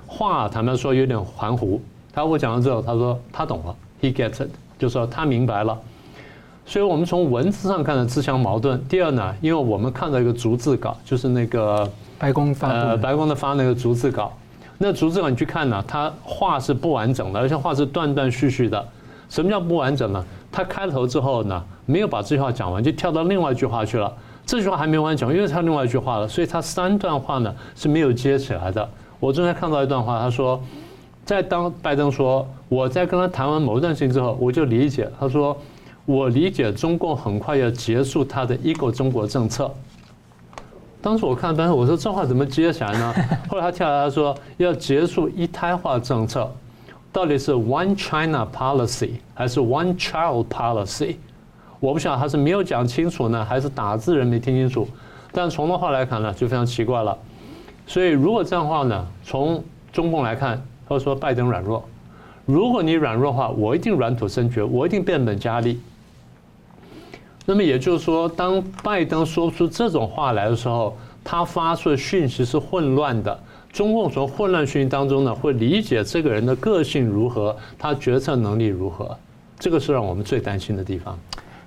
[0.06, 1.82] 话坦白说有点含糊。
[2.12, 5.78] 他我讲完之后，他说他懂了，he gets it，就说他明白了。
[6.70, 8.78] 所以我们从文字上看的自相矛盾。
[8.90, 14.34] 第二呢，因为我们看到一个逐字稿，就是那个白宫发呃白宫的发那个逐字稿，
[14.78, 18.86] 那逐字稿你去看呢，它话是不完整的，而且话是断断续续的。
[19.30, 20.22] 什么叫不完整呢？
[20.52, 24.14] 他开头之后呢，没有把这句话讲完，就跳到另外一句话去了。
[24.46, 28.86] 这句话还没完讲，因为它另外一句话了，所以他三段话呢是没有接起来的。
[29.22, 30.62] 我正在看到一段话，他说，
[31.24, 35.56] 在当拜登说我在跟他谈完某一段事情之后，我就理解，他说。
[36.08, 39.70] 我理解中共很快要结束他的一个中国政策。
[41.02, 43.14] 当时我看，但是我说这话怎么接起来呢？
[43.50, 46.50] 后来他跳下来说要结束一胎化政策，
[47.12, 51.18] 到底是 One China Policy 还是 One Child Policy？
[51.82, 54.88] 我不晓得他是没有讲清楚呢，还是打字人没听清楚。
[55.34, 57.18] 但从的话来看呢，就非常奇怪了。
[57.86, 61.84] 所以如果这样的话呢，从中共来看，他说拜登软弱。
[62.46, 65.78] 如果你软弱的话，我一定软土深掘，我一定变本加厉。
[67.50, 73.40] 那么也就是说，当拜登说出这种话来的时候，他发出的讯息是混乱的。
[73.72, 79.18] 中共从混乱讯息当中呢，会理解这个人的个性如何，他决策能力如何，
[79.58, 81.18] 这个是让我们最担心的地方。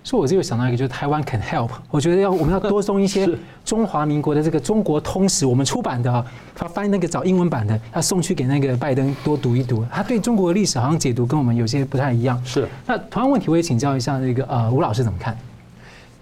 [0.04, 1.70] 所以我就有想到一个，就是台湾 can help。
[1.90, 3.26] 我觉得要我们要多送一些
[3.64, 9.82] 中华民国的这个中国通史，我们出版的，他翻译那个找英文版的，要送去给那个拜登多读一读。
[9.90, 12.38] 他对中国的历史好像解读跟我们有些不太一样。
[12.44, 12.68] 是。
[12.86, 15.34] 那同样问题，我也请教一下那个呃吴老师怎么看？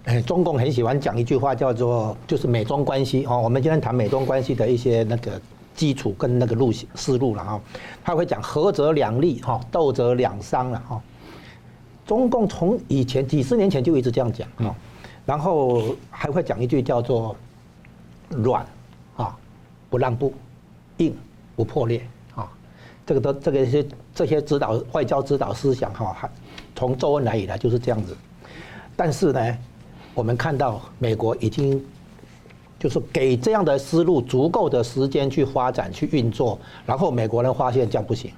[0.08, 3.38] 哎，中共很喜欢讲一句话，叫做“就是美中关系”哦。
[3.42, 5.38] 我们今天谈美中关系的一些那个
[5.74, 7.60] 基础跟那个路思路了哈。
[8.02, 11.02] 他会讲“合则两利，哈；斗则两伤”了哈。
[12.06, 14.74] 中共从以前几十年前就一直这样讲啊，
[15.26, 17.36] 然后还会讲一句叫做
[18.32, 18.64] “软
[19.14, 19.36] 啊
[19.90, 20.32] 不让步，
[20.96, 21.14] 硬
[21.54, 22.00] 不破裂”
[22.34, 22.50] 啊。
[23.04, 26.30] 这个都这个些这些指导外交指导思想哈，还
[26.74, 28.16] 从周恩来以来就是这样子。
[28.96, 29.58] 但是呢。
[30.18, 31.80] 我们看到美国已经
[32.76, 38.32] 就是给这样的思路足够的时间去发展、去运作，然后美国人发现这样不行，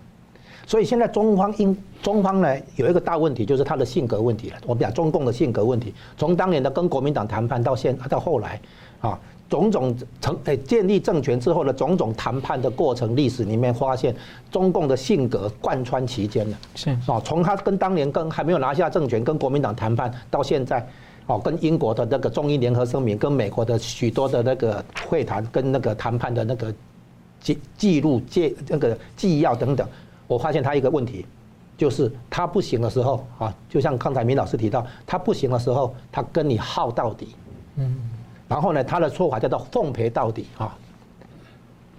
[0.67, 4.57] 所以现在中方因中方呢有一个大问题，就是他的性格问题了。
[4.67, 8.61] 我们讲中共的性格问题，从当年的跟国民党谈判到现到后来
[9.01, 14.15] 啊，种种成诶建立政权之后的种种谈判的过程历史里面，发现
[14.51, 16.59] 中共的性格贯穿其间了。
[16.75, 20.87] 是啊，从他跟当年跟还没有拿下政权跟国民党谈判到现在。
[21.31, 26.75] 哦，跟英国的那个中英联合声明，跟美国的许多的那个会谈，跟那个谈判的那个
[27.41, 29.87] 记记录、记那个纪要等等，
[30.27, 31.25] 我发现他一个问题，
[31.79, 37.37] 就是他不行的时候啊，就像刚才明老师提到，他不行的时候，他跟你耗到底，
[37.77, 37.97] 嗯，
[38.49, 40.77] 然后呢，他的说法叫做奉陪到底啊，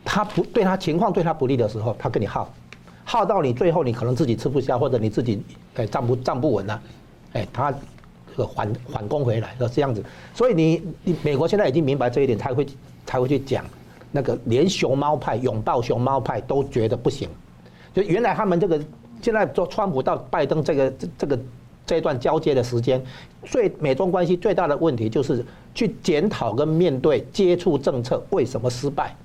[0.04, 2.54] 他不对他情况对他不利的时候，他跟你耗，
[3.06, 5.42] 耗到你最后你可能自己吃不消，或者你自己
[5.76, 6.82] 哎站不站不稳了，
[7.32, 7.74] 哎他。
[8.32, 12.66] 这个反反攻回来是这样子，所以你你美国现在已经明白这一点，才会
[13.06, 13.64] 才会去讲
[14.12, 17.30] 那个连熊猫派拥抱熊猫派都觉得不行，
[17.94, 18.80] 就原来他们这个
[19.22, 21.40] 现在做川普到拜登这个这这个
[21.86, 23.04] 这一段交接的时间，
[23.44, 29.16] 最美中关系最大的问题就是去检讨跟面对接触政策为什么失败，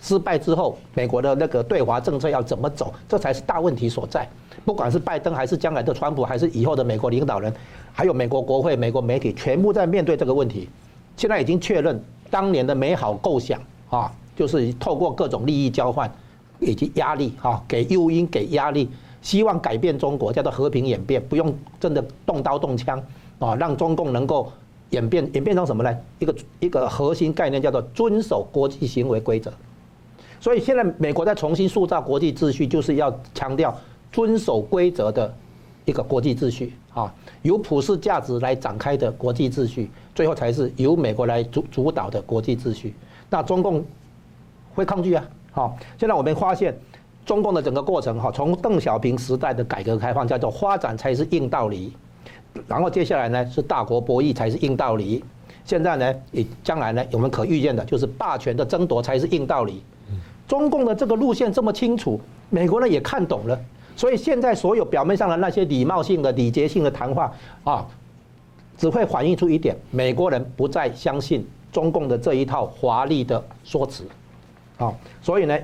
[0.00, 4.28] 失败之后美国的那个对华政策要怎么走，这才是大问题所在。
[4.64, 7.52] 不管是拜登还是将来的川普，还是以后的美国领导人。
[7.92, 10.68] 还有美国国会、美国媒体全部在面对这个问题，
[11.16, 13.60] 现在已经确认当年的美好构想
[13.90, 16.10] 啊，就是透过各种利益交换
[16.58, 18.88] 以及压力啊，给诱因、给压力，
[19.20, 22.98] 希望改变中国，叫做和平演变，不用真的动刀动枪
[23.38, 24.50] 啊，让中共能够
[24.88, 25.94] 演变演变成什么呢？
[26.18, 29.52] 一个一个核心概念叫做遵守国际行为规则。
[30.40, 33.76] 所以现在美国在重新塑造国际秩序，就是要强调
[34.12, 35.34] 遵守规则的
[35.86, 36.74] 一个国际秩序。
[36.94, 37.10] 啊，
[37.40, 42.94] 由普世价值来展开的国际秩序，最后才是由美国来主主导的国际秩序。
[43.30, 43.82] 那中共
[44.74, 46.78] 会抗拒啊，好，现在我们发现
[47.24, 51.94] 中共的整个过程哈，从邓小平时代的改革开放叫做发展才是硬道理，
[52.68, 55.24] 然后接下来呢是大国博弈才是硬道理，
[55.64, 59.82] 现在呢也将来呢我们可预见的就是霸权的争夺才是硬道理。
[60.46, 63.58] 中共的这个路线这么清楚，美国人也看懂了，
[64.02, 67.32] 所以现在所有表面上的那些礼貌性的、礼节性的谈话
[67.62, 67.86] 啊，
[68.76, 74.02] 只会反映出一点：美国人不再相信中共的这一套华丽的说辞。
[74.76, 75.56] 啊，所以呢，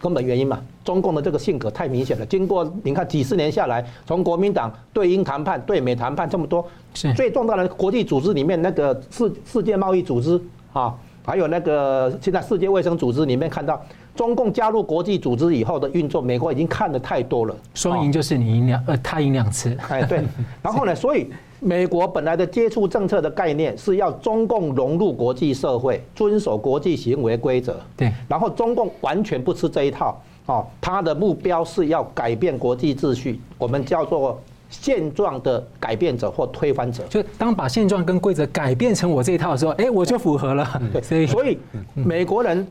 [0.00, 2.24] 根本原因嘛，中共的这个性格太明显了。
[2.24, 6.66] 经过你看几十年下来，从国民党对英谈判、对美谈判这么多，
[7.14, 10.40] 最重大的国际组织里面那个世世界贸易组织
[10.72, 13.78] 啊，还有那个现在世界卫生组织里面看到，
[14.18, 17.54] 中共加入国际组织以后的运作，美国已经看得太多了。
[17.72, 19.78] 双赢就是你赢两，呃，他赢两次。
[19.88, 20.20] 哎，对。
[20.60, 21.28] 然后呢，所以。
[21.60, 27.80] 美国本来的接触政策的概念是要中共融入国际社会，遵守国际行为规则。
[27.96, 30.16] 对，然后中共完全不吃这一套，
[30.46, 34.40] 哦，他的目标是要改变国际秩序，我们叫做
[34.70, 37.02] 现状的改变者或推翻者。
[37.10, 40.80] 就当把现状跟规则改变成我这一套的时候，哎，我就符合了。
[40.92, 41.58] 对，所以，所以
[41.94, 42.64] 美国人，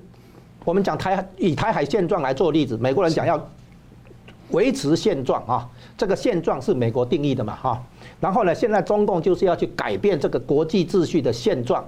[0.67, 3.41] 我们讲台以台海现状来做例子，美国人讲要
[4.51, 5.65] 维持现状啊，
[5.97, 7.81] 这个现状是美国定义的嘛，哈。
[8.19, 11.81] 然后呢，现在中共就是要去改变这个国际秩序的现状，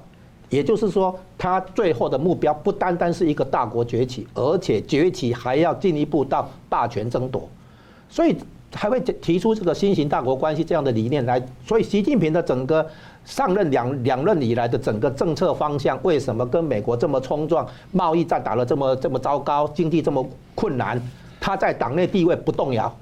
[0.49, 7.49] 也就是说，他最后的目标不单单是一个大国崛起，而且崛起还要进一步到霸权争夺，
[8.07, 8.33] 所以
[8.73, 11.45] 还会提出这个新型大国关系这样的理念来。
[11.67, 12.87] 所以，习近平的整个
[13.25, 21.01] 上任两两任以来的整个政策方向，为什么跟美国这么冲撞，贸易战打得这么这么糟糕，经济这么困难，
[21.39, 22.93] 他在党内地位不动摇？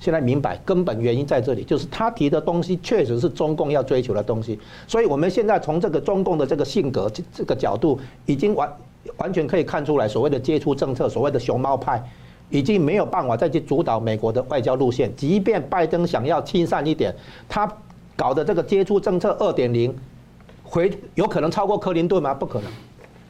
[0.00, 8.70] 现在明白根本原因在这里，就是他提的东西确实是中共要追求的东西，所以我们现在从这个中共的这个性格这个角度，已经完
[9.16, 12.02] 完全可以看出来，所谓的接触政策，所谓的熊猫派，
[12.50, 15.14] 已经没有办法再去主导美国的外交路线。
[15.16, 17.14] 即便拜登想要亲善一点，
[17.48, 17.66] 他
[18.16, 19.94] 搞的这个接触政策二点零，
[20.62, 22.34] 回有可能超过克林顿吗？
[22.34, 22.70] 不可能。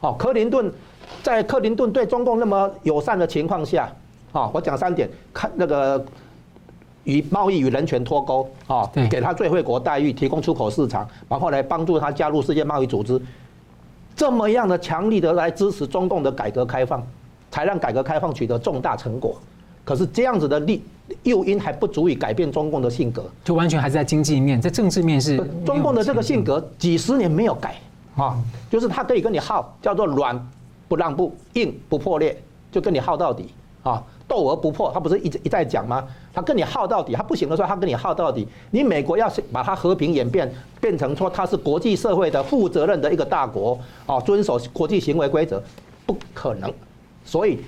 [0.01, 0.71] 哦，克林顿
[1.23, 3.91] 在克林顿对中共那么友善的情况下，
[4.31, 6.03] 啊，我讲三点，看那个。
[7.05, 13.21] 与贸易与人权脱钩啊，给他最惠国待遇，提供出口市场，然后来帮助他加入世界贸易组织，
[14.15, 17.05] 这么样的强力的来支持中共的改革开放，
[17.51, 19.35] 才让改革开放取得重大成果。
[19.85, 20.83] 可是这样子的力
[21.23, 27.75] 诱因还不足以改变中共的性格，就完全还是在经济面，在政治面是中共的这个性格几十年没有改
[28.17, 28.37] 啊，
[28.69, 30.37] 就是他可以跟你耗，叫做软
[30.89, 32.35] 不让步，硬不破裂，
[32.71, 33.47] 就跟你耗到底
[33.83, 34.03] 啊。
[34.27, 36.03] 斗而不破，他不是一直一再讲吗？
[36.33, 38.47] 他跟你耗到底，他不行的时候，他跟你耗到底。
[38.71, 45.61] 你美国要是把它和平演变，变成说它是国际社会的负责任的一个大国，啊，遵守国际行为规则，
[46.07, 46.73] 不可能。
[47.23, 47.59] 所以，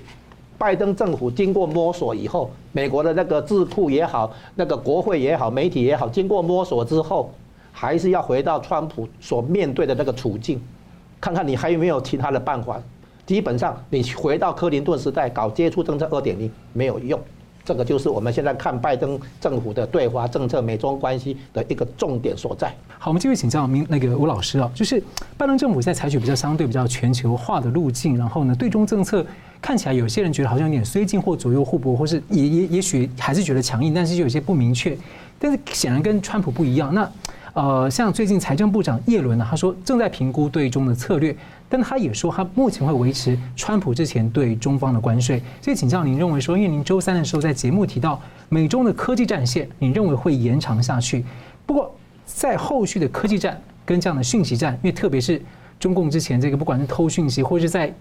[0.58, 7.32] 拜登政府经过摸索以后，美国的那个智库也好，那个国会也好，媒体也好，经过摸索之后，
[7.70, 10.60] 还是要回到川普所面对的那个处境，
[11.20, 12.82] 看看你还有没有其他的办法。
[13.24, 17.20] 基本上，你回到克林顿时代搞接触政策二点零没有用，
[17.68, 22.74] 这个就是我们现在看拜登政府的对华政策、美中关系的一个重点所在。
[22.98, 24.98] 好，我们继续请教明那个吴老师啊，就是
[25.36, 29.22] 拜登政府在采取比较相对比较全球化的路径，然后呢，对中政策
[29.60, 34.96] 看起来有些人觉得好像有点绥靖或左右互搏，或是也也 也许还是觉得强硬，但是就有些不明确。
[35.38, 36.94] 但是显然跟川普不一样。
[36.94, 37.12] 那
[37.52, 41.36] 呃，像最近财政部长叶伦呢，他说正在评估对中的策略。
[41.68, 45.42] 但他也说，他目前会维持川普之前对中方的关税。
[45.60, 51.24] 所以，请教您认为说，因为您周三的时候在节目提到美中的科技战线，你认为会延长下去？
[51.66, 51.94] 不过，
[52.24, 55.40] 在后续的科技战跟这样的讯息战，因为特别是
[55.78, 57.94] 中共之前这个不管是偷讯息，或是在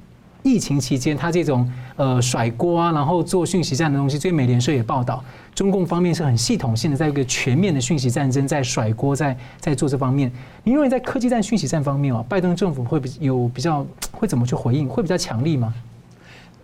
[0.44, 5.24] 疫情期间他这种呃甩锅啊，然后做讯息战的东西，所以美联社也报道。
[5.54, 10.32] 中共方面是很系统性的，在一个全面的讯息战争，在甩锅，在在做这方面。
[10.64, 14.88] 你认为在科技战、讯息战方面哦，拜登政府会比有比较会怎么去回应？
[14.90, 15.74] 会比较强力吗？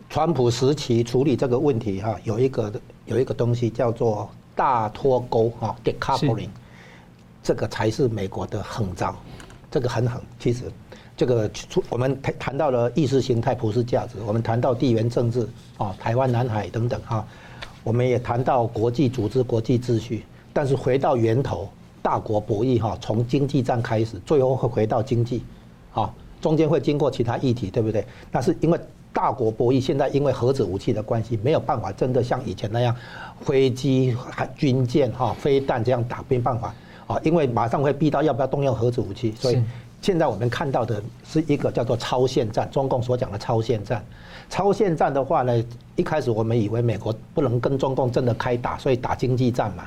[0.09, 2.71] 川普时期处理这个问题哈，有一个
[3.05, 6.49] 有一个东西叫做大脱钩啊，decoupling，
[7.41, 9.15] 这个才是美国的狠招，
[9.71, 10.21] 这个很狠。
[10.37, 10.71] 其实
[11.15, 11.49] 这个
[11.89, 15.47] 我们谈到了意识形态、普世价值，我们谈到地缘政治
[15.77, 17.25] 啊，台湾、南海等等哈。
[17.83, 21.69] 我们也谈到国际组织、国际秩序，但是回到源头，
[22.01, 25.43] 大国博弈哈，从经济战开始，最后会回到经济，
[25.93, 26.11] 啊，
[26.41, 28.05] 中间会经过其他议题，对不对？
[28.31, 28.79] 但是因为
[29.11, 32.95] 大国博弈，现在因为核子武器的关系，没有办法真的像以前那样，
[33.41, 34.15] 飞机、
[34.55, 36.73] 军舰、哈飞弹这样打，没办法
[37.05, 39.61] 啊，因为马上会逼到要不要动用核子武器，所以
[40.03, 44.03] 现在我们看到的是一个叫做超限战，中共所讲的超限战。
[44.49, 45.63] 超限战的话呢，
[45.95, 49.85] 一开始我们以为美国不能跟中共真的开打，所以打经济战嘛。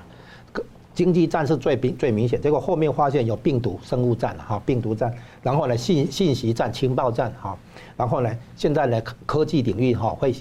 [0.95, 7.55] 经济战是最明最明显，结果后面发现有病毒、生物战哈，病毒战，然后呢信信息战、情报战哈，
[7.95, 10.35] 然后呢现在呢科技领域哈会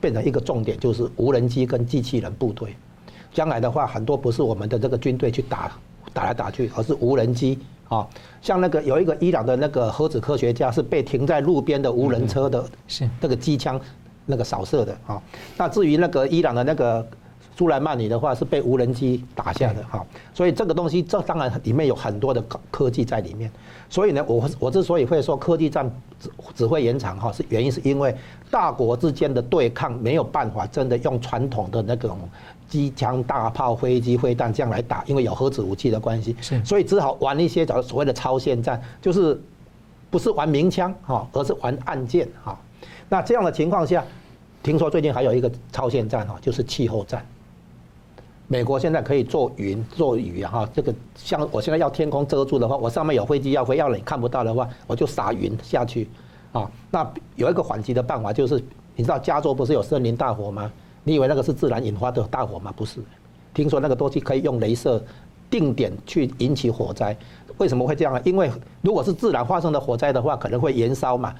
[0.00, 2.74] 变成一个重点，就是无人机跟机器人部队。
[3.32, 5.70] 将来的话，很多不是我们的这个军队去打
[6.12, 7.56] 打来打去，而是无人机
[7.88, 8.06] 啊，
[8.40, 13.80] 像那个有一个伊朗的那个核子科学家是被停在路边的无人车的是那个机枪
[14.24, 15.22] 那个扫射的啊。
[15.56, 17.06] 那至于那个伊朗的那个。
[17.58, 23.50] 苏莱曼尼的话是被无人机打下的哈，所以这个东西这当然里面有很多的科技在里面。
[23.88, 28.14] 所以呢，我我之所以会说科技战只只会延长哈，是原因是因为
[28.50, 32.18] 大国之间的对抗没有办法真的用传统的那种
[32.68, 39.40] 机枪、大炮、飞机、飞弹这样来打，因为有核子武器的关系，所以只好玩一些叫所谓的超限战，就是
[40.10, 42.58] 不是玩明枪哈，而是玩暗箭哈。
[43.08, 44.04] 那这样的情况下，
[44.62, 47.24] 听说最近还有一个超限战哈，就是气候战。
[48.48, 56.08] 美国现在可以做云做雨哈，这个像我现在要天空遮住的话，我上面有飞机要飞，要你看不到的话，我就撒云下去，
[56.52, 58.62] 啊，那有一个缓急的办法，就是
[58.94, 60.70] 你知道加州不是有森林大火吗？
[61.06, 62.74] 你以为那个是自然引发的大火吗？
[62.76, 62.98] 不是，
[63.54, 65.00] 听说那个东西可以用镭射
[65.48, 67.16] 定点去引起火灾，
[67.58, 68.20] 为什么会这样呢？
[68.24, 68.50] 因为
[68.82, 71.32] 如果是自然发生的火灾的话，可能会延烧嘛。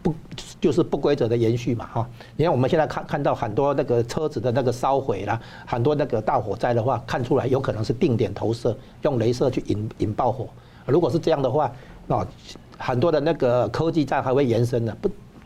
[0.00, 0.14] 不
[0.60, 2.08] 就是不规则的延续嘛哈？
[2.36, 10.46] 你看我们现在看看到很多那个车子的那个烧毁了，很多那个大火灾的话，看出来有可能是定点投射，用镭射去引引爆火。
[10.86, 11.72] 如果是这样的话，
[12.06, 12.24] 那
[12.78, 14.96] 很多的那个科技战还会延伸的，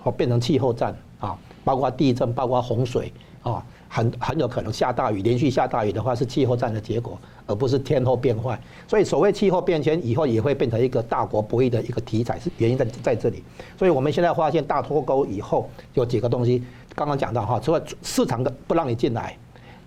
[0.02, 3.12] 不变成气候战啊，包括地震，包括洪水
[3.42, 3.64] 啊。
[3.90, 8.60] 很很有可能下大雨，连续下大雨的话是气候战的结果，而不是天候变坏。
[8.86, 13.42] 所以所谓气候变迁以后也会变成一个大国博弈的一个题材，是原因在在这里。
[13.78, 16.62] 所以我们现在发现大脱钩以后有几个东西，
[16.94, 19.34] 刚刚讲到哈，除了市场的不让你进来，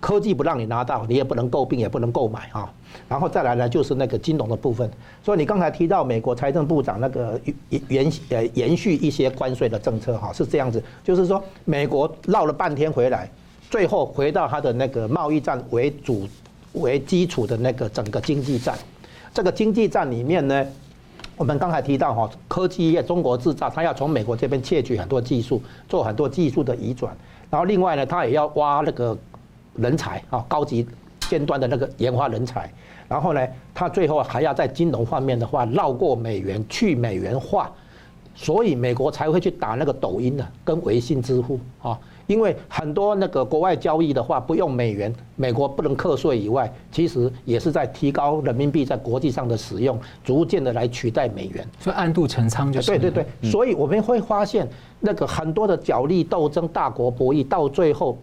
[0.00, 2.68] 科技不让你拿到，你也不能购并，也不能购买哈。
[3.08, 4.90] 然后再来呢，就是那个金融的部分。
[5.22, 13.30] 所以你刚才提到美国财政部长那个延延呃延续一些关税的政策哈，是这样子，就是说美国绕了半天回来。
[13.72, 16.28] 最后回到他的那个贸易战为主
[16.74, 18.76] 为基础的那个整个经济战，
[19.32, 20.66] 这个经济战里面呢，
[21.38, 27.16] 我们刚才提到哈，科技业中国制造，他要从美国这边窃取很多技术，做很多技术的移转，
[27.48, 29.16] 然后另外呢，他也要挖那个
[29.76, 30.86] 人才啊，高级
[31.30, 32.70] 尖端的那个研发人才，
[33.08, 33.40] 然后呢，
[33.72, 37.72] 他最后还要在金融方面的话绕过美元去美元化，
[38.34, 41.98] 所以美国才会去打那个抖音的跟微信支付啊。
[42.32, 51.68] 因为很多那个国外交易的话不用美元，美国不能课税以外，其实也是在提高人民币在国际上的使用，逐渐的来取代美元。
[51.78, 52.86] 所以暗度陈仓就是。
[52.86, 54.66] 对对对，所以我们会发现
[54.98, 58.16] 那个很多的角力斗争、大国博弈，到最后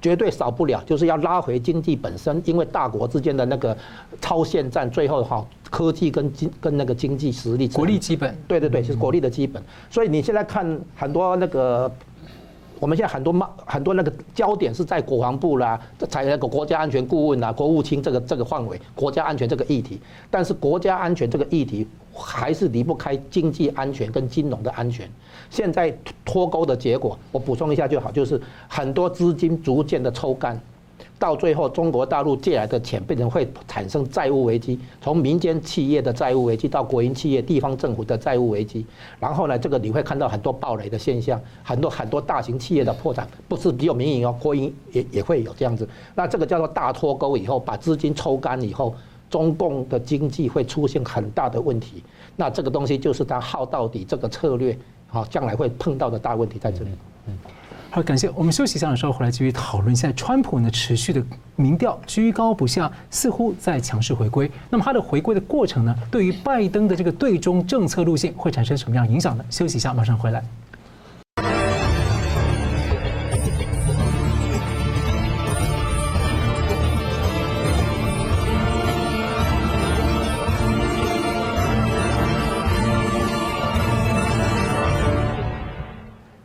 [0.00, 3.76] 绝对少不了就是要拉回经济本身，因为大国之间的那个
[4.20, 8.32] 超限战，最后哈科技跟经跟那个经济实力、国力基本。
[8.46, 9.60] 对对对，就是国力的基本。
[9.90, 11.90] 所以你现在看很多那个。
[12.78, 20.00] 我们现在很多嘛，很多那个焦点是在国防部啦，在那个国家安全顾问啦、国务卿这个这个范围，国家安全这个议题。
[20.30, 25.10] 但是国家安全这个议题还是离不开经济安全跟金融的安全。
[25.48, 30.60] 现在脱钩的结果，我补充一下就好，就是很多资金逐渐的抽干。
[31.18, 38.84] 到最后，中国大陆借来的钱变成会产生债务危机，从民间企业的债务危机到国营企业、地方政府的债务危机，
[39.18, 45.88] 然后呢，这个你会看到很多暴雷的现象，很多很多大型企业的破产，不是只有民营哦，国营也也会有这样子。
[46.14, 48.94] 那这个叫做大脱钩以后，把资金抽干以后，
[49.30, 52.02] 中共的经济会出现很大的问题。
[52.36, 54.76] 那这个东西就是他耗到底这个策略，
[55.08, 56.90] 好，将来会碰到的大问题在这里。
[57.26, 57.38] 嗯。
[57.96, 58.30] 好，感谢。
[58.34, 59.96] 我们休息一下的时候回来继续讨论。
[59.96, 61.24] 现在川普呢持续的
[61.54, 64.50] 民调居高不下，似乎在强势回归。
[64.68, 69.42] 那么他的回归的过程呢，对于拜登的这个对中政策路线会产生什么样影响呢？
[69.48, 70.44] 休息一下，马上回来。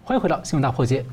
[0.06, 1.06] 欢迎回到新闻大破解。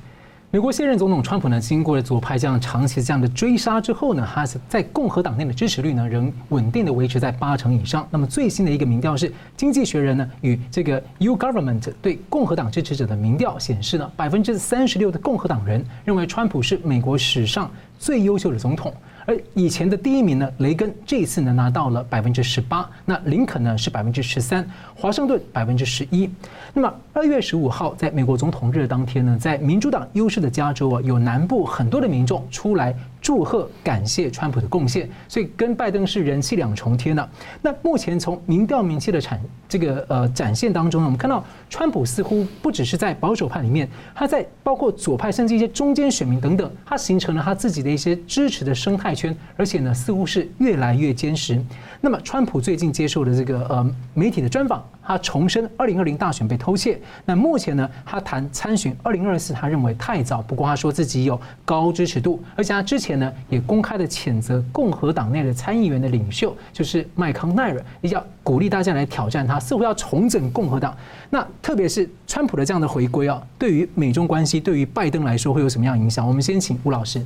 [0.50, 8.08] 美国现任总统川普呢，经过了左派这样长期这样的追杀之后呢，他在共和党内的支持率呢，仍稳定的维持在八成以上。
[8.10, 9.28] 那么最新的一个民调是，
[9.58, 18.90] 《经济学人》呢与这个 U Government 对共和党支持者的民调显示呢，百分之三十六的共和党人认为川普是美国史上最优秀的总统。
[19.28, 26.30] 而以前的第一名呢，雷根这一次呢拿到了百分之十八，那林肯呢是百分之十三，华盛顿百分之十一。
[26.72, 37.28] 那么二月十五号，在美国总统日当天呢，在民主党优势的加州啊，有南部很多的民众出来祝贺、感谢川普的贡献，所以跟拜登是人气两重天呢。
[37.60, 51.60] 那目前从民调名气的产这个呃展现当中呢，我们看到川普似乎不只是在保守派里面，他在包括左派甚至一些中间选民等等，他形成了他自己的一些支持的生态圈，而且呢似乎是越来越坚实。
[52.00, 54.84] 那么川普最近接受的这个呃媒体的专访。
[55.08, 57.00] 他重申二零二零大选被偷窃。
[57.24, 60.42] 那目前呢，他谈参选二零二四，他认为太早。
[60.42, 70.94] 不过他说自己有高支持度，而且他之前呢也公开的谴责共和党内的参议员的领袖，就是麦康奈尔，也要鼓励大家来挑战他，似乎要重整共和党。
[71.30, 76.28] 那特别是川普的这样的回归啊，对于美中关系，对于拜登来说会有什么样影响？
[76.28, 77.24] 我们先请吴老师。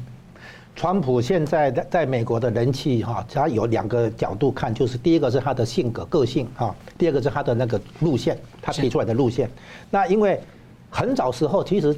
[0.74, 9.48] 川普现在在在美国的人气哈，他有两个角度看，就是第一个是他的性格个性哈，第二个是他的那个路线，他提出来的路线。
[9.90, 10.40] 那因为
[10.90, 11.94] 很早时候，其实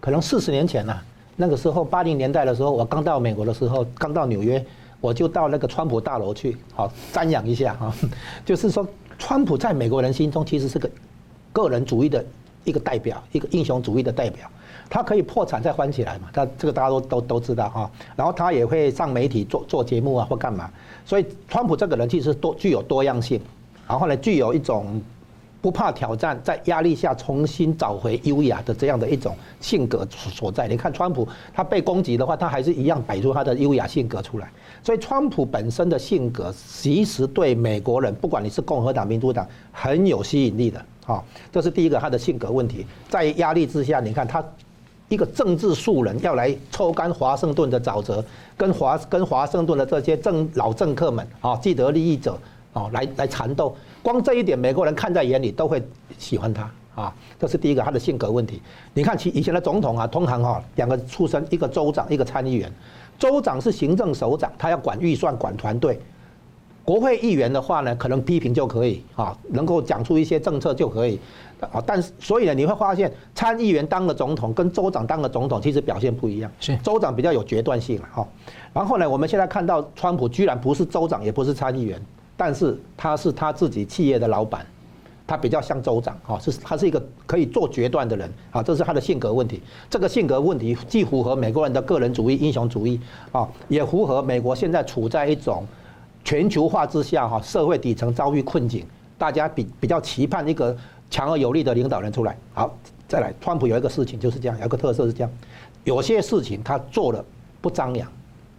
[0.00, 1.00] 可能四十年前呐，
[1.36, 4.62] 那个时候八零年代的时候，我刚到美国的时候，刚到纽约，
[5.00, 7.94] 我就到那个川普大楼去，好瞻仰一下哈。
[8.44, 8.86] 就是说，
[9.18, 10.90] 川普在美国人心中其实是个
[11.52, 12.22] 个人主义的
[12.64, 14.50] 一个代表，一个英雄主义的代表。
[14.94, 16.28] 他可以破产再翻起来嘛？
[16.32, 17.90] 他这个大家都都都知道哈。
[18.14, 20.70] 然后他也会上媒体做做节目啊，或干嘛。
[21.04, 23.40] 所以川普这个人其实多具有多样性，
[23.88, 25.02] 然后呢，具有一种
[25.60, 30.68] 不怕挑战，在压力下重新找回优雅的这样的一种性格所在。
[30.68, 34.48] 你看川普，他被攻击的话，他还是一样摆出他的优雅性格出来。
[34.84, 40.80] 所以川普本身的性格，其实对美国人，不管你是共和党、民主党，很有吸引力的。
[41.04, 42.86] 好，这是第一个他的性格问题。
[43.08, 44.40] 在压力之下，你看他。
[45.14, 48.22] 一个政治素人要来抽干华盛顿的沼泽，
[48.56, 52.36] 跟华跟华盛顿的这些政老政客们啊，既得利益者
[52.72, 55.80] 啊，来来缠斗，光这一点美国人看在眼里，都会
[56.18, 57.14] 喜欢他啊。
[57.38, 58.60] 这是第一个他的性格问题。
[58.92, 62.70] 你看其以前的总统啊，通常哈两个出身，一个州长，一个参议员。
[63.16, 66.00] 州长是行政首长，他要管预算、管团队。
[66.84, 71.18] 国会议员的话呢，可能批评就可以啊，能够讲出一些政策就可以
[71.72, 71.82] 啊。
[71.86, 76.50] 但是所以呢，你会发现参议员当了总统，跟州长当了总统，其实表现不一样。
[76.60, 78.28] 是州长比较有决断性了哈。
[78.72, 82.00] 然后呢，我们现在看到川普居然不是州长，也不是参议员，
[82.36, 84.66] 但是他是他自己企业的老板，
[85.26, 88.62] 他比较像州长哈，是他是一个可以做决断的人啊。
[88.62, 89.62] 这是他的性格问题。
[89.88, 93.00] 这个性格问题既符合美国人的个人主义、英雄主义
[93.32, 95.64] 啊，也符合美国现在处在一种。
[96.26, 98.82] 全球化之下，哈，社会底层遭遇困境，
[99.18, 100.74] 大家比比较期盼一个
[101.14, 102.36] 强而有力的领导人出来。
[102.52, 105.30] 好，再来，川普有一个事情就是这样，有一个特色是这样，
[105.84, 107.24] 有些事情他做的
[107.60, 108.10] 不张扬，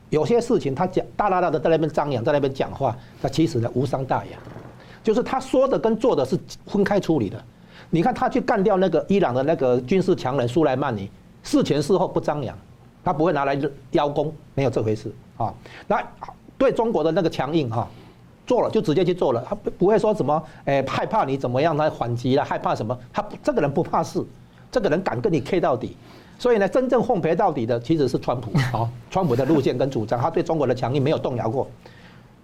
[0.10, 4.38] 有些事情他讲大大大的在那边张扬，在那边讲话，他其实呢无伤大雅，
[5.04, 7.44] 就是他说的跟做的是分开处理的。
[7.90, 11.12] 你看他去干掉那个伊朗的那个军事强人苏莱曼尼，
[11.44, 12.58] 事前事后不张扬，
[13.04, 13.60] 他不会拿来
[13.92, 15.54] 邀功，没有这回事啊。
[15.88, 16.02] 那。
[16.58, 17.86] 对中国的那个强硬哈，
[18.46, 22.98] 做了就直接去做了，他不不会说什么，诶害怕你怎么样，他反击了，害怕什么？
[23.12, 24.24] 他这个人不怕事，
[24.72, 25.98] 这个人敢跟你 K 到底，
[26.38, 31.68] 所以呢，真正奉陪到底的其实是川普啊，川普的路线跟主张，他对中国的强硬没有动摇过，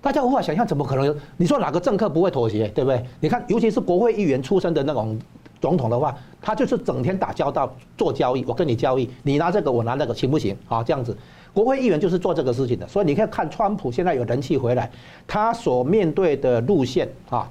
[0.02, 1.16] 大家无法想象怎么可能？
[1.38, 3.06] 你说哪个政客不会妥协，对不对？
[3.20, 5.20] 你看，尤其是国会议员出身的那种
[5.60, 10.58] 总统的话，他就是整天打交道做交易，我跟你交易，你拿这个我拿那个，行不行？
[10.68, 11.16] 啊，这样子。
[11.54, 14.90] 国会议员就是做这个事情的，所以你可以看川普现在有人气回来，
[15.28, 17.50] 他所面对的路线啊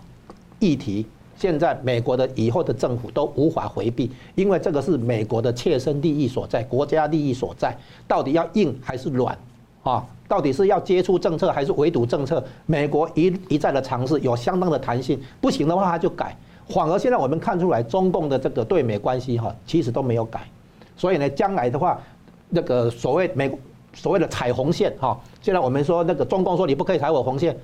[0.59, 1.05] 议题，
[1.36, 7.76] 现在美国的以后的政府都无法回避，因为这个是美国的切身利益所在，国家利益所在，
[8.09, 9.36] 到底要硬还是软
[9.82, 10.03] 啊？
[10.26, 12.42] 到底是要接触政策还是围堵政策？
[12.64, 16.34] 美国一一再的尝试，有相当的弹性，不行的话他就改。
[16.68, 20.40] 反而现在我们看出来，中共的这个对美关系哈，其实都没有改，
[20.96, 22.01] 所以呢，将来的话，
[22.48, 23.51] 那个所谓美。
[23.95, 27.57] 所谓的踩红线哈，现在我们说那个中共说你不可以踩我红线，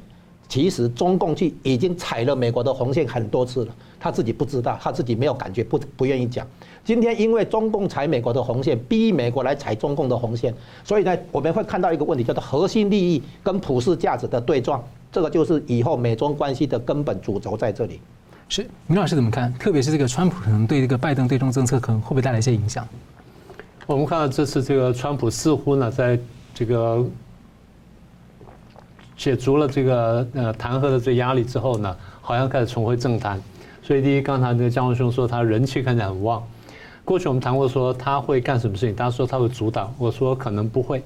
[0.49, 6.47] 其实中共去已经踩了美国的红线很多次了，他自己不知道，他自己没有感觉，不不愿意讲。
[6.85, 10.55] 今天因为中共踩美国的红线，逼美国来踩中共的红线，
[10.85, 18.01] 所以呢，我们会看到一个问题，叫做核心利益跟普世价值的对撞，这个就是以后美中关系的根本主轴在这里。
[18.49, 19.53] 是，明老师怎么看？
[19.55, 22.87] 特别是这个川普可能对这个拜登对中政策可能会不会带来一些影响？
[23.87, 26.19] 我们看到这次这个川普似乎呢，在
[26.53, 27.05] 这个
[29.17, 33.41] 解除了这个呃弹劾的这压力之后呢，好像开始重回政坛。
[33.85, 36.43] 所以第一，刚才那个江文兄说他人气看起来很旺。
[37.05, 41.01] 过去我们谈过说他会干什么事情，大家说他会阻挡，我说可能不会。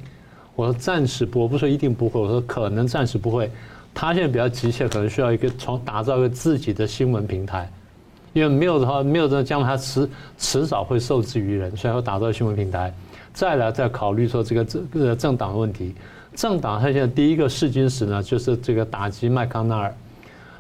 [0.57, 3.51] 我说暂时不，我不说一定不会，我说可能暂时不会。
[3.93, 7.71] 他现在比较急切，可能需要一个从打造一个自己的新闻平台，
[8.33, 10.09] 因为没有的话，没有的将来他迟
[10.39, 12.93] 迟早会受制于人，所以要打造新闻平台。
[13.33, 15.95] 再来再考虑说这个政呃政党的问题，
[16.35, 19.95] 政党他现在第一个试金石呢，就是这个打击麦康奈尔。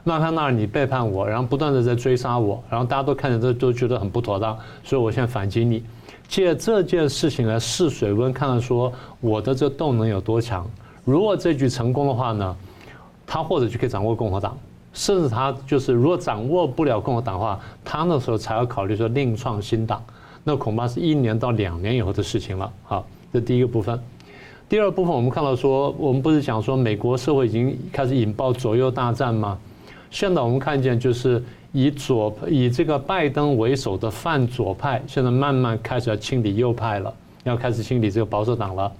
[0.02, 5.84] 麦康奈尔你背叛我，然后不断的在追杀我，然后大家都看着这都觉得很不妥当，所以我现在反击你，
[6.26, 8.90] 借这件事情来试水温，看看说
[9.20, 10.66] 我的这动能有多强。
[11.04, 12.56] 如果这局成功的话呢，
[13.26, 14.56] 他或者就可以掌握共和党，
[14.92, 20.02] 甚至他就是如果掌握不了共和党的话，他那时候才要考虑说另创新党。
[20.42, 22.72] 那恐怕是一年到两年以后的事情了。
[22.84, 24.00] 好，这第一个部分。
[24.68, 29.58] 第二部分，我们看到说，我们不是讲说美国社会已经开始引爆左右大战吗？
[30.10, 37.12] 现在我们看见就是以左以这个拜登为首的泛左派，现在慢慢开始要清理右派了，
[37.44, 38.90] 要开始清理这个保守党了。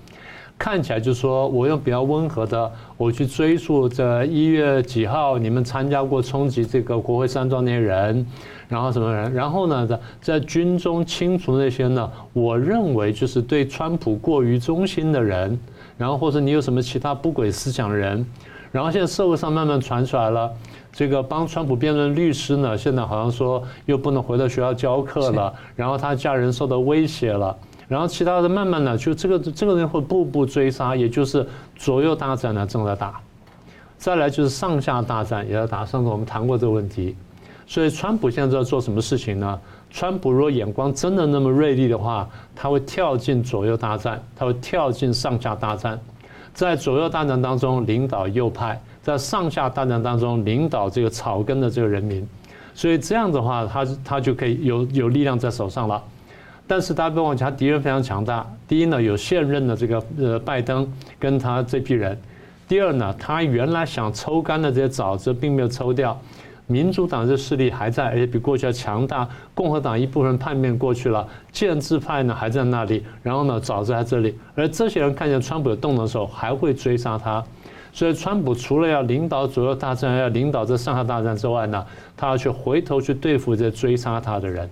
[0.61, 8.26] 看起来就是说我用比较温和的，我去追溯这一月几号你们参加过冲击这个国会山庄那些人。
[8.68, 9.32] 然后什么人？
[9.32, 12.08] 然后呢，在在军中清除那些呢？
[12.34, 15.58] 我认为就是对川普过于忠心的人，
[15.96, 18.24] 然后或者你有什么其他不轨思想的人。
[18.70, 20.52] 然后现在社会上慢慢传出来了，
[20.92, 27.56] 这个帮川普辩论律师呢，现在好像说又不能回到学校教课了，然后他家人受到威胁了，
[27.91, 33.20] 然后其他的慢慢的就这个这个人会步步追杀，也就是左右大战呢正在打，
[33.99, 35.84] 再来就是上下大战也在打。
[35.84, 37.16] 上次我们谈过这个问题。
[37.66, 39.59] 所以，川普现在在做什么事情呢？
[39.91, 45.99] 川普如果眼光真的那么锐利的话，他会跳进左右大战，他会跳进上下大战，
[46.55, 52.24] 在左右大战当中领导右派，在上下大战当中领导这个草根的这个人民。
[52.72, 56.01] 所以这样的话，他他就可以有有力量在手上了。
[56.70, 58.46] 但是大家不要忘记，他敌人非常强大。
[58.68, 62.14] 第一呢，有现任的这个呃拜登跟他这批人；
[62.68, 66.16] 第二呢，他原来想抽干的这些沼泽并没有抽掉。
[66.68, 69.28] 民主党这势力还在，而且比过去要强大。
[69.52, 74.38] 共和党一部分叛变过去了，建制派呢还在那里，然后呢，沼泽在这里。
[74.54, 77.42] 而这些人看见川普有动的时候，还会追杀他。
[77.92, 81.84] 所以，川普除了要领导左右大战，要领导这上下大战之外呢，
[82.16, 84.70] 他要去回头去对付这追杀他的人。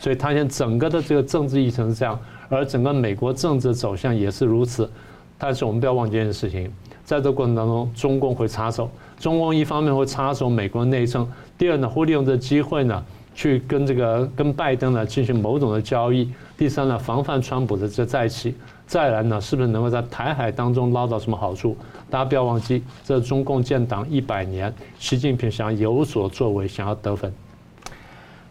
[0.00, 4.90] 所以他现在整个的这个政治议程是这样，而整个美国政治走向也是如此。
[5.36, 6.72] 但是我们不要忘记一件事情，
[7.04, 8.90] 在这过程当中，中共会插手。
[9.18, 16.30] 中共一方面会插手美国内政，第二呢，会利用这机会呢，去跟这个跟拜登呢进行某种的交易。
[16.56, 18.54] 第三呢，防范川普的这再起。
[18.86, 21.76] 再来呢，是不是能够在台海当中捞到什么好处？
[22.08, 27.32] 大家不要忘记，这中共建党一百年，习近平想有所作为，想要得分。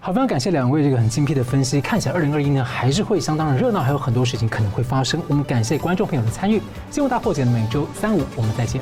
[0.02, 1.82] 好，非常感谢两位这个很精辟的分析。
[1.82, 5.22] 看起来二零二一年还是会相当的热闹，还有很多事情可能会发生。
[5.28, 6.62] 我们感谢观众朋友的参与。
[6.89, 8.82] 新闻大破解的每周三五，我们再见。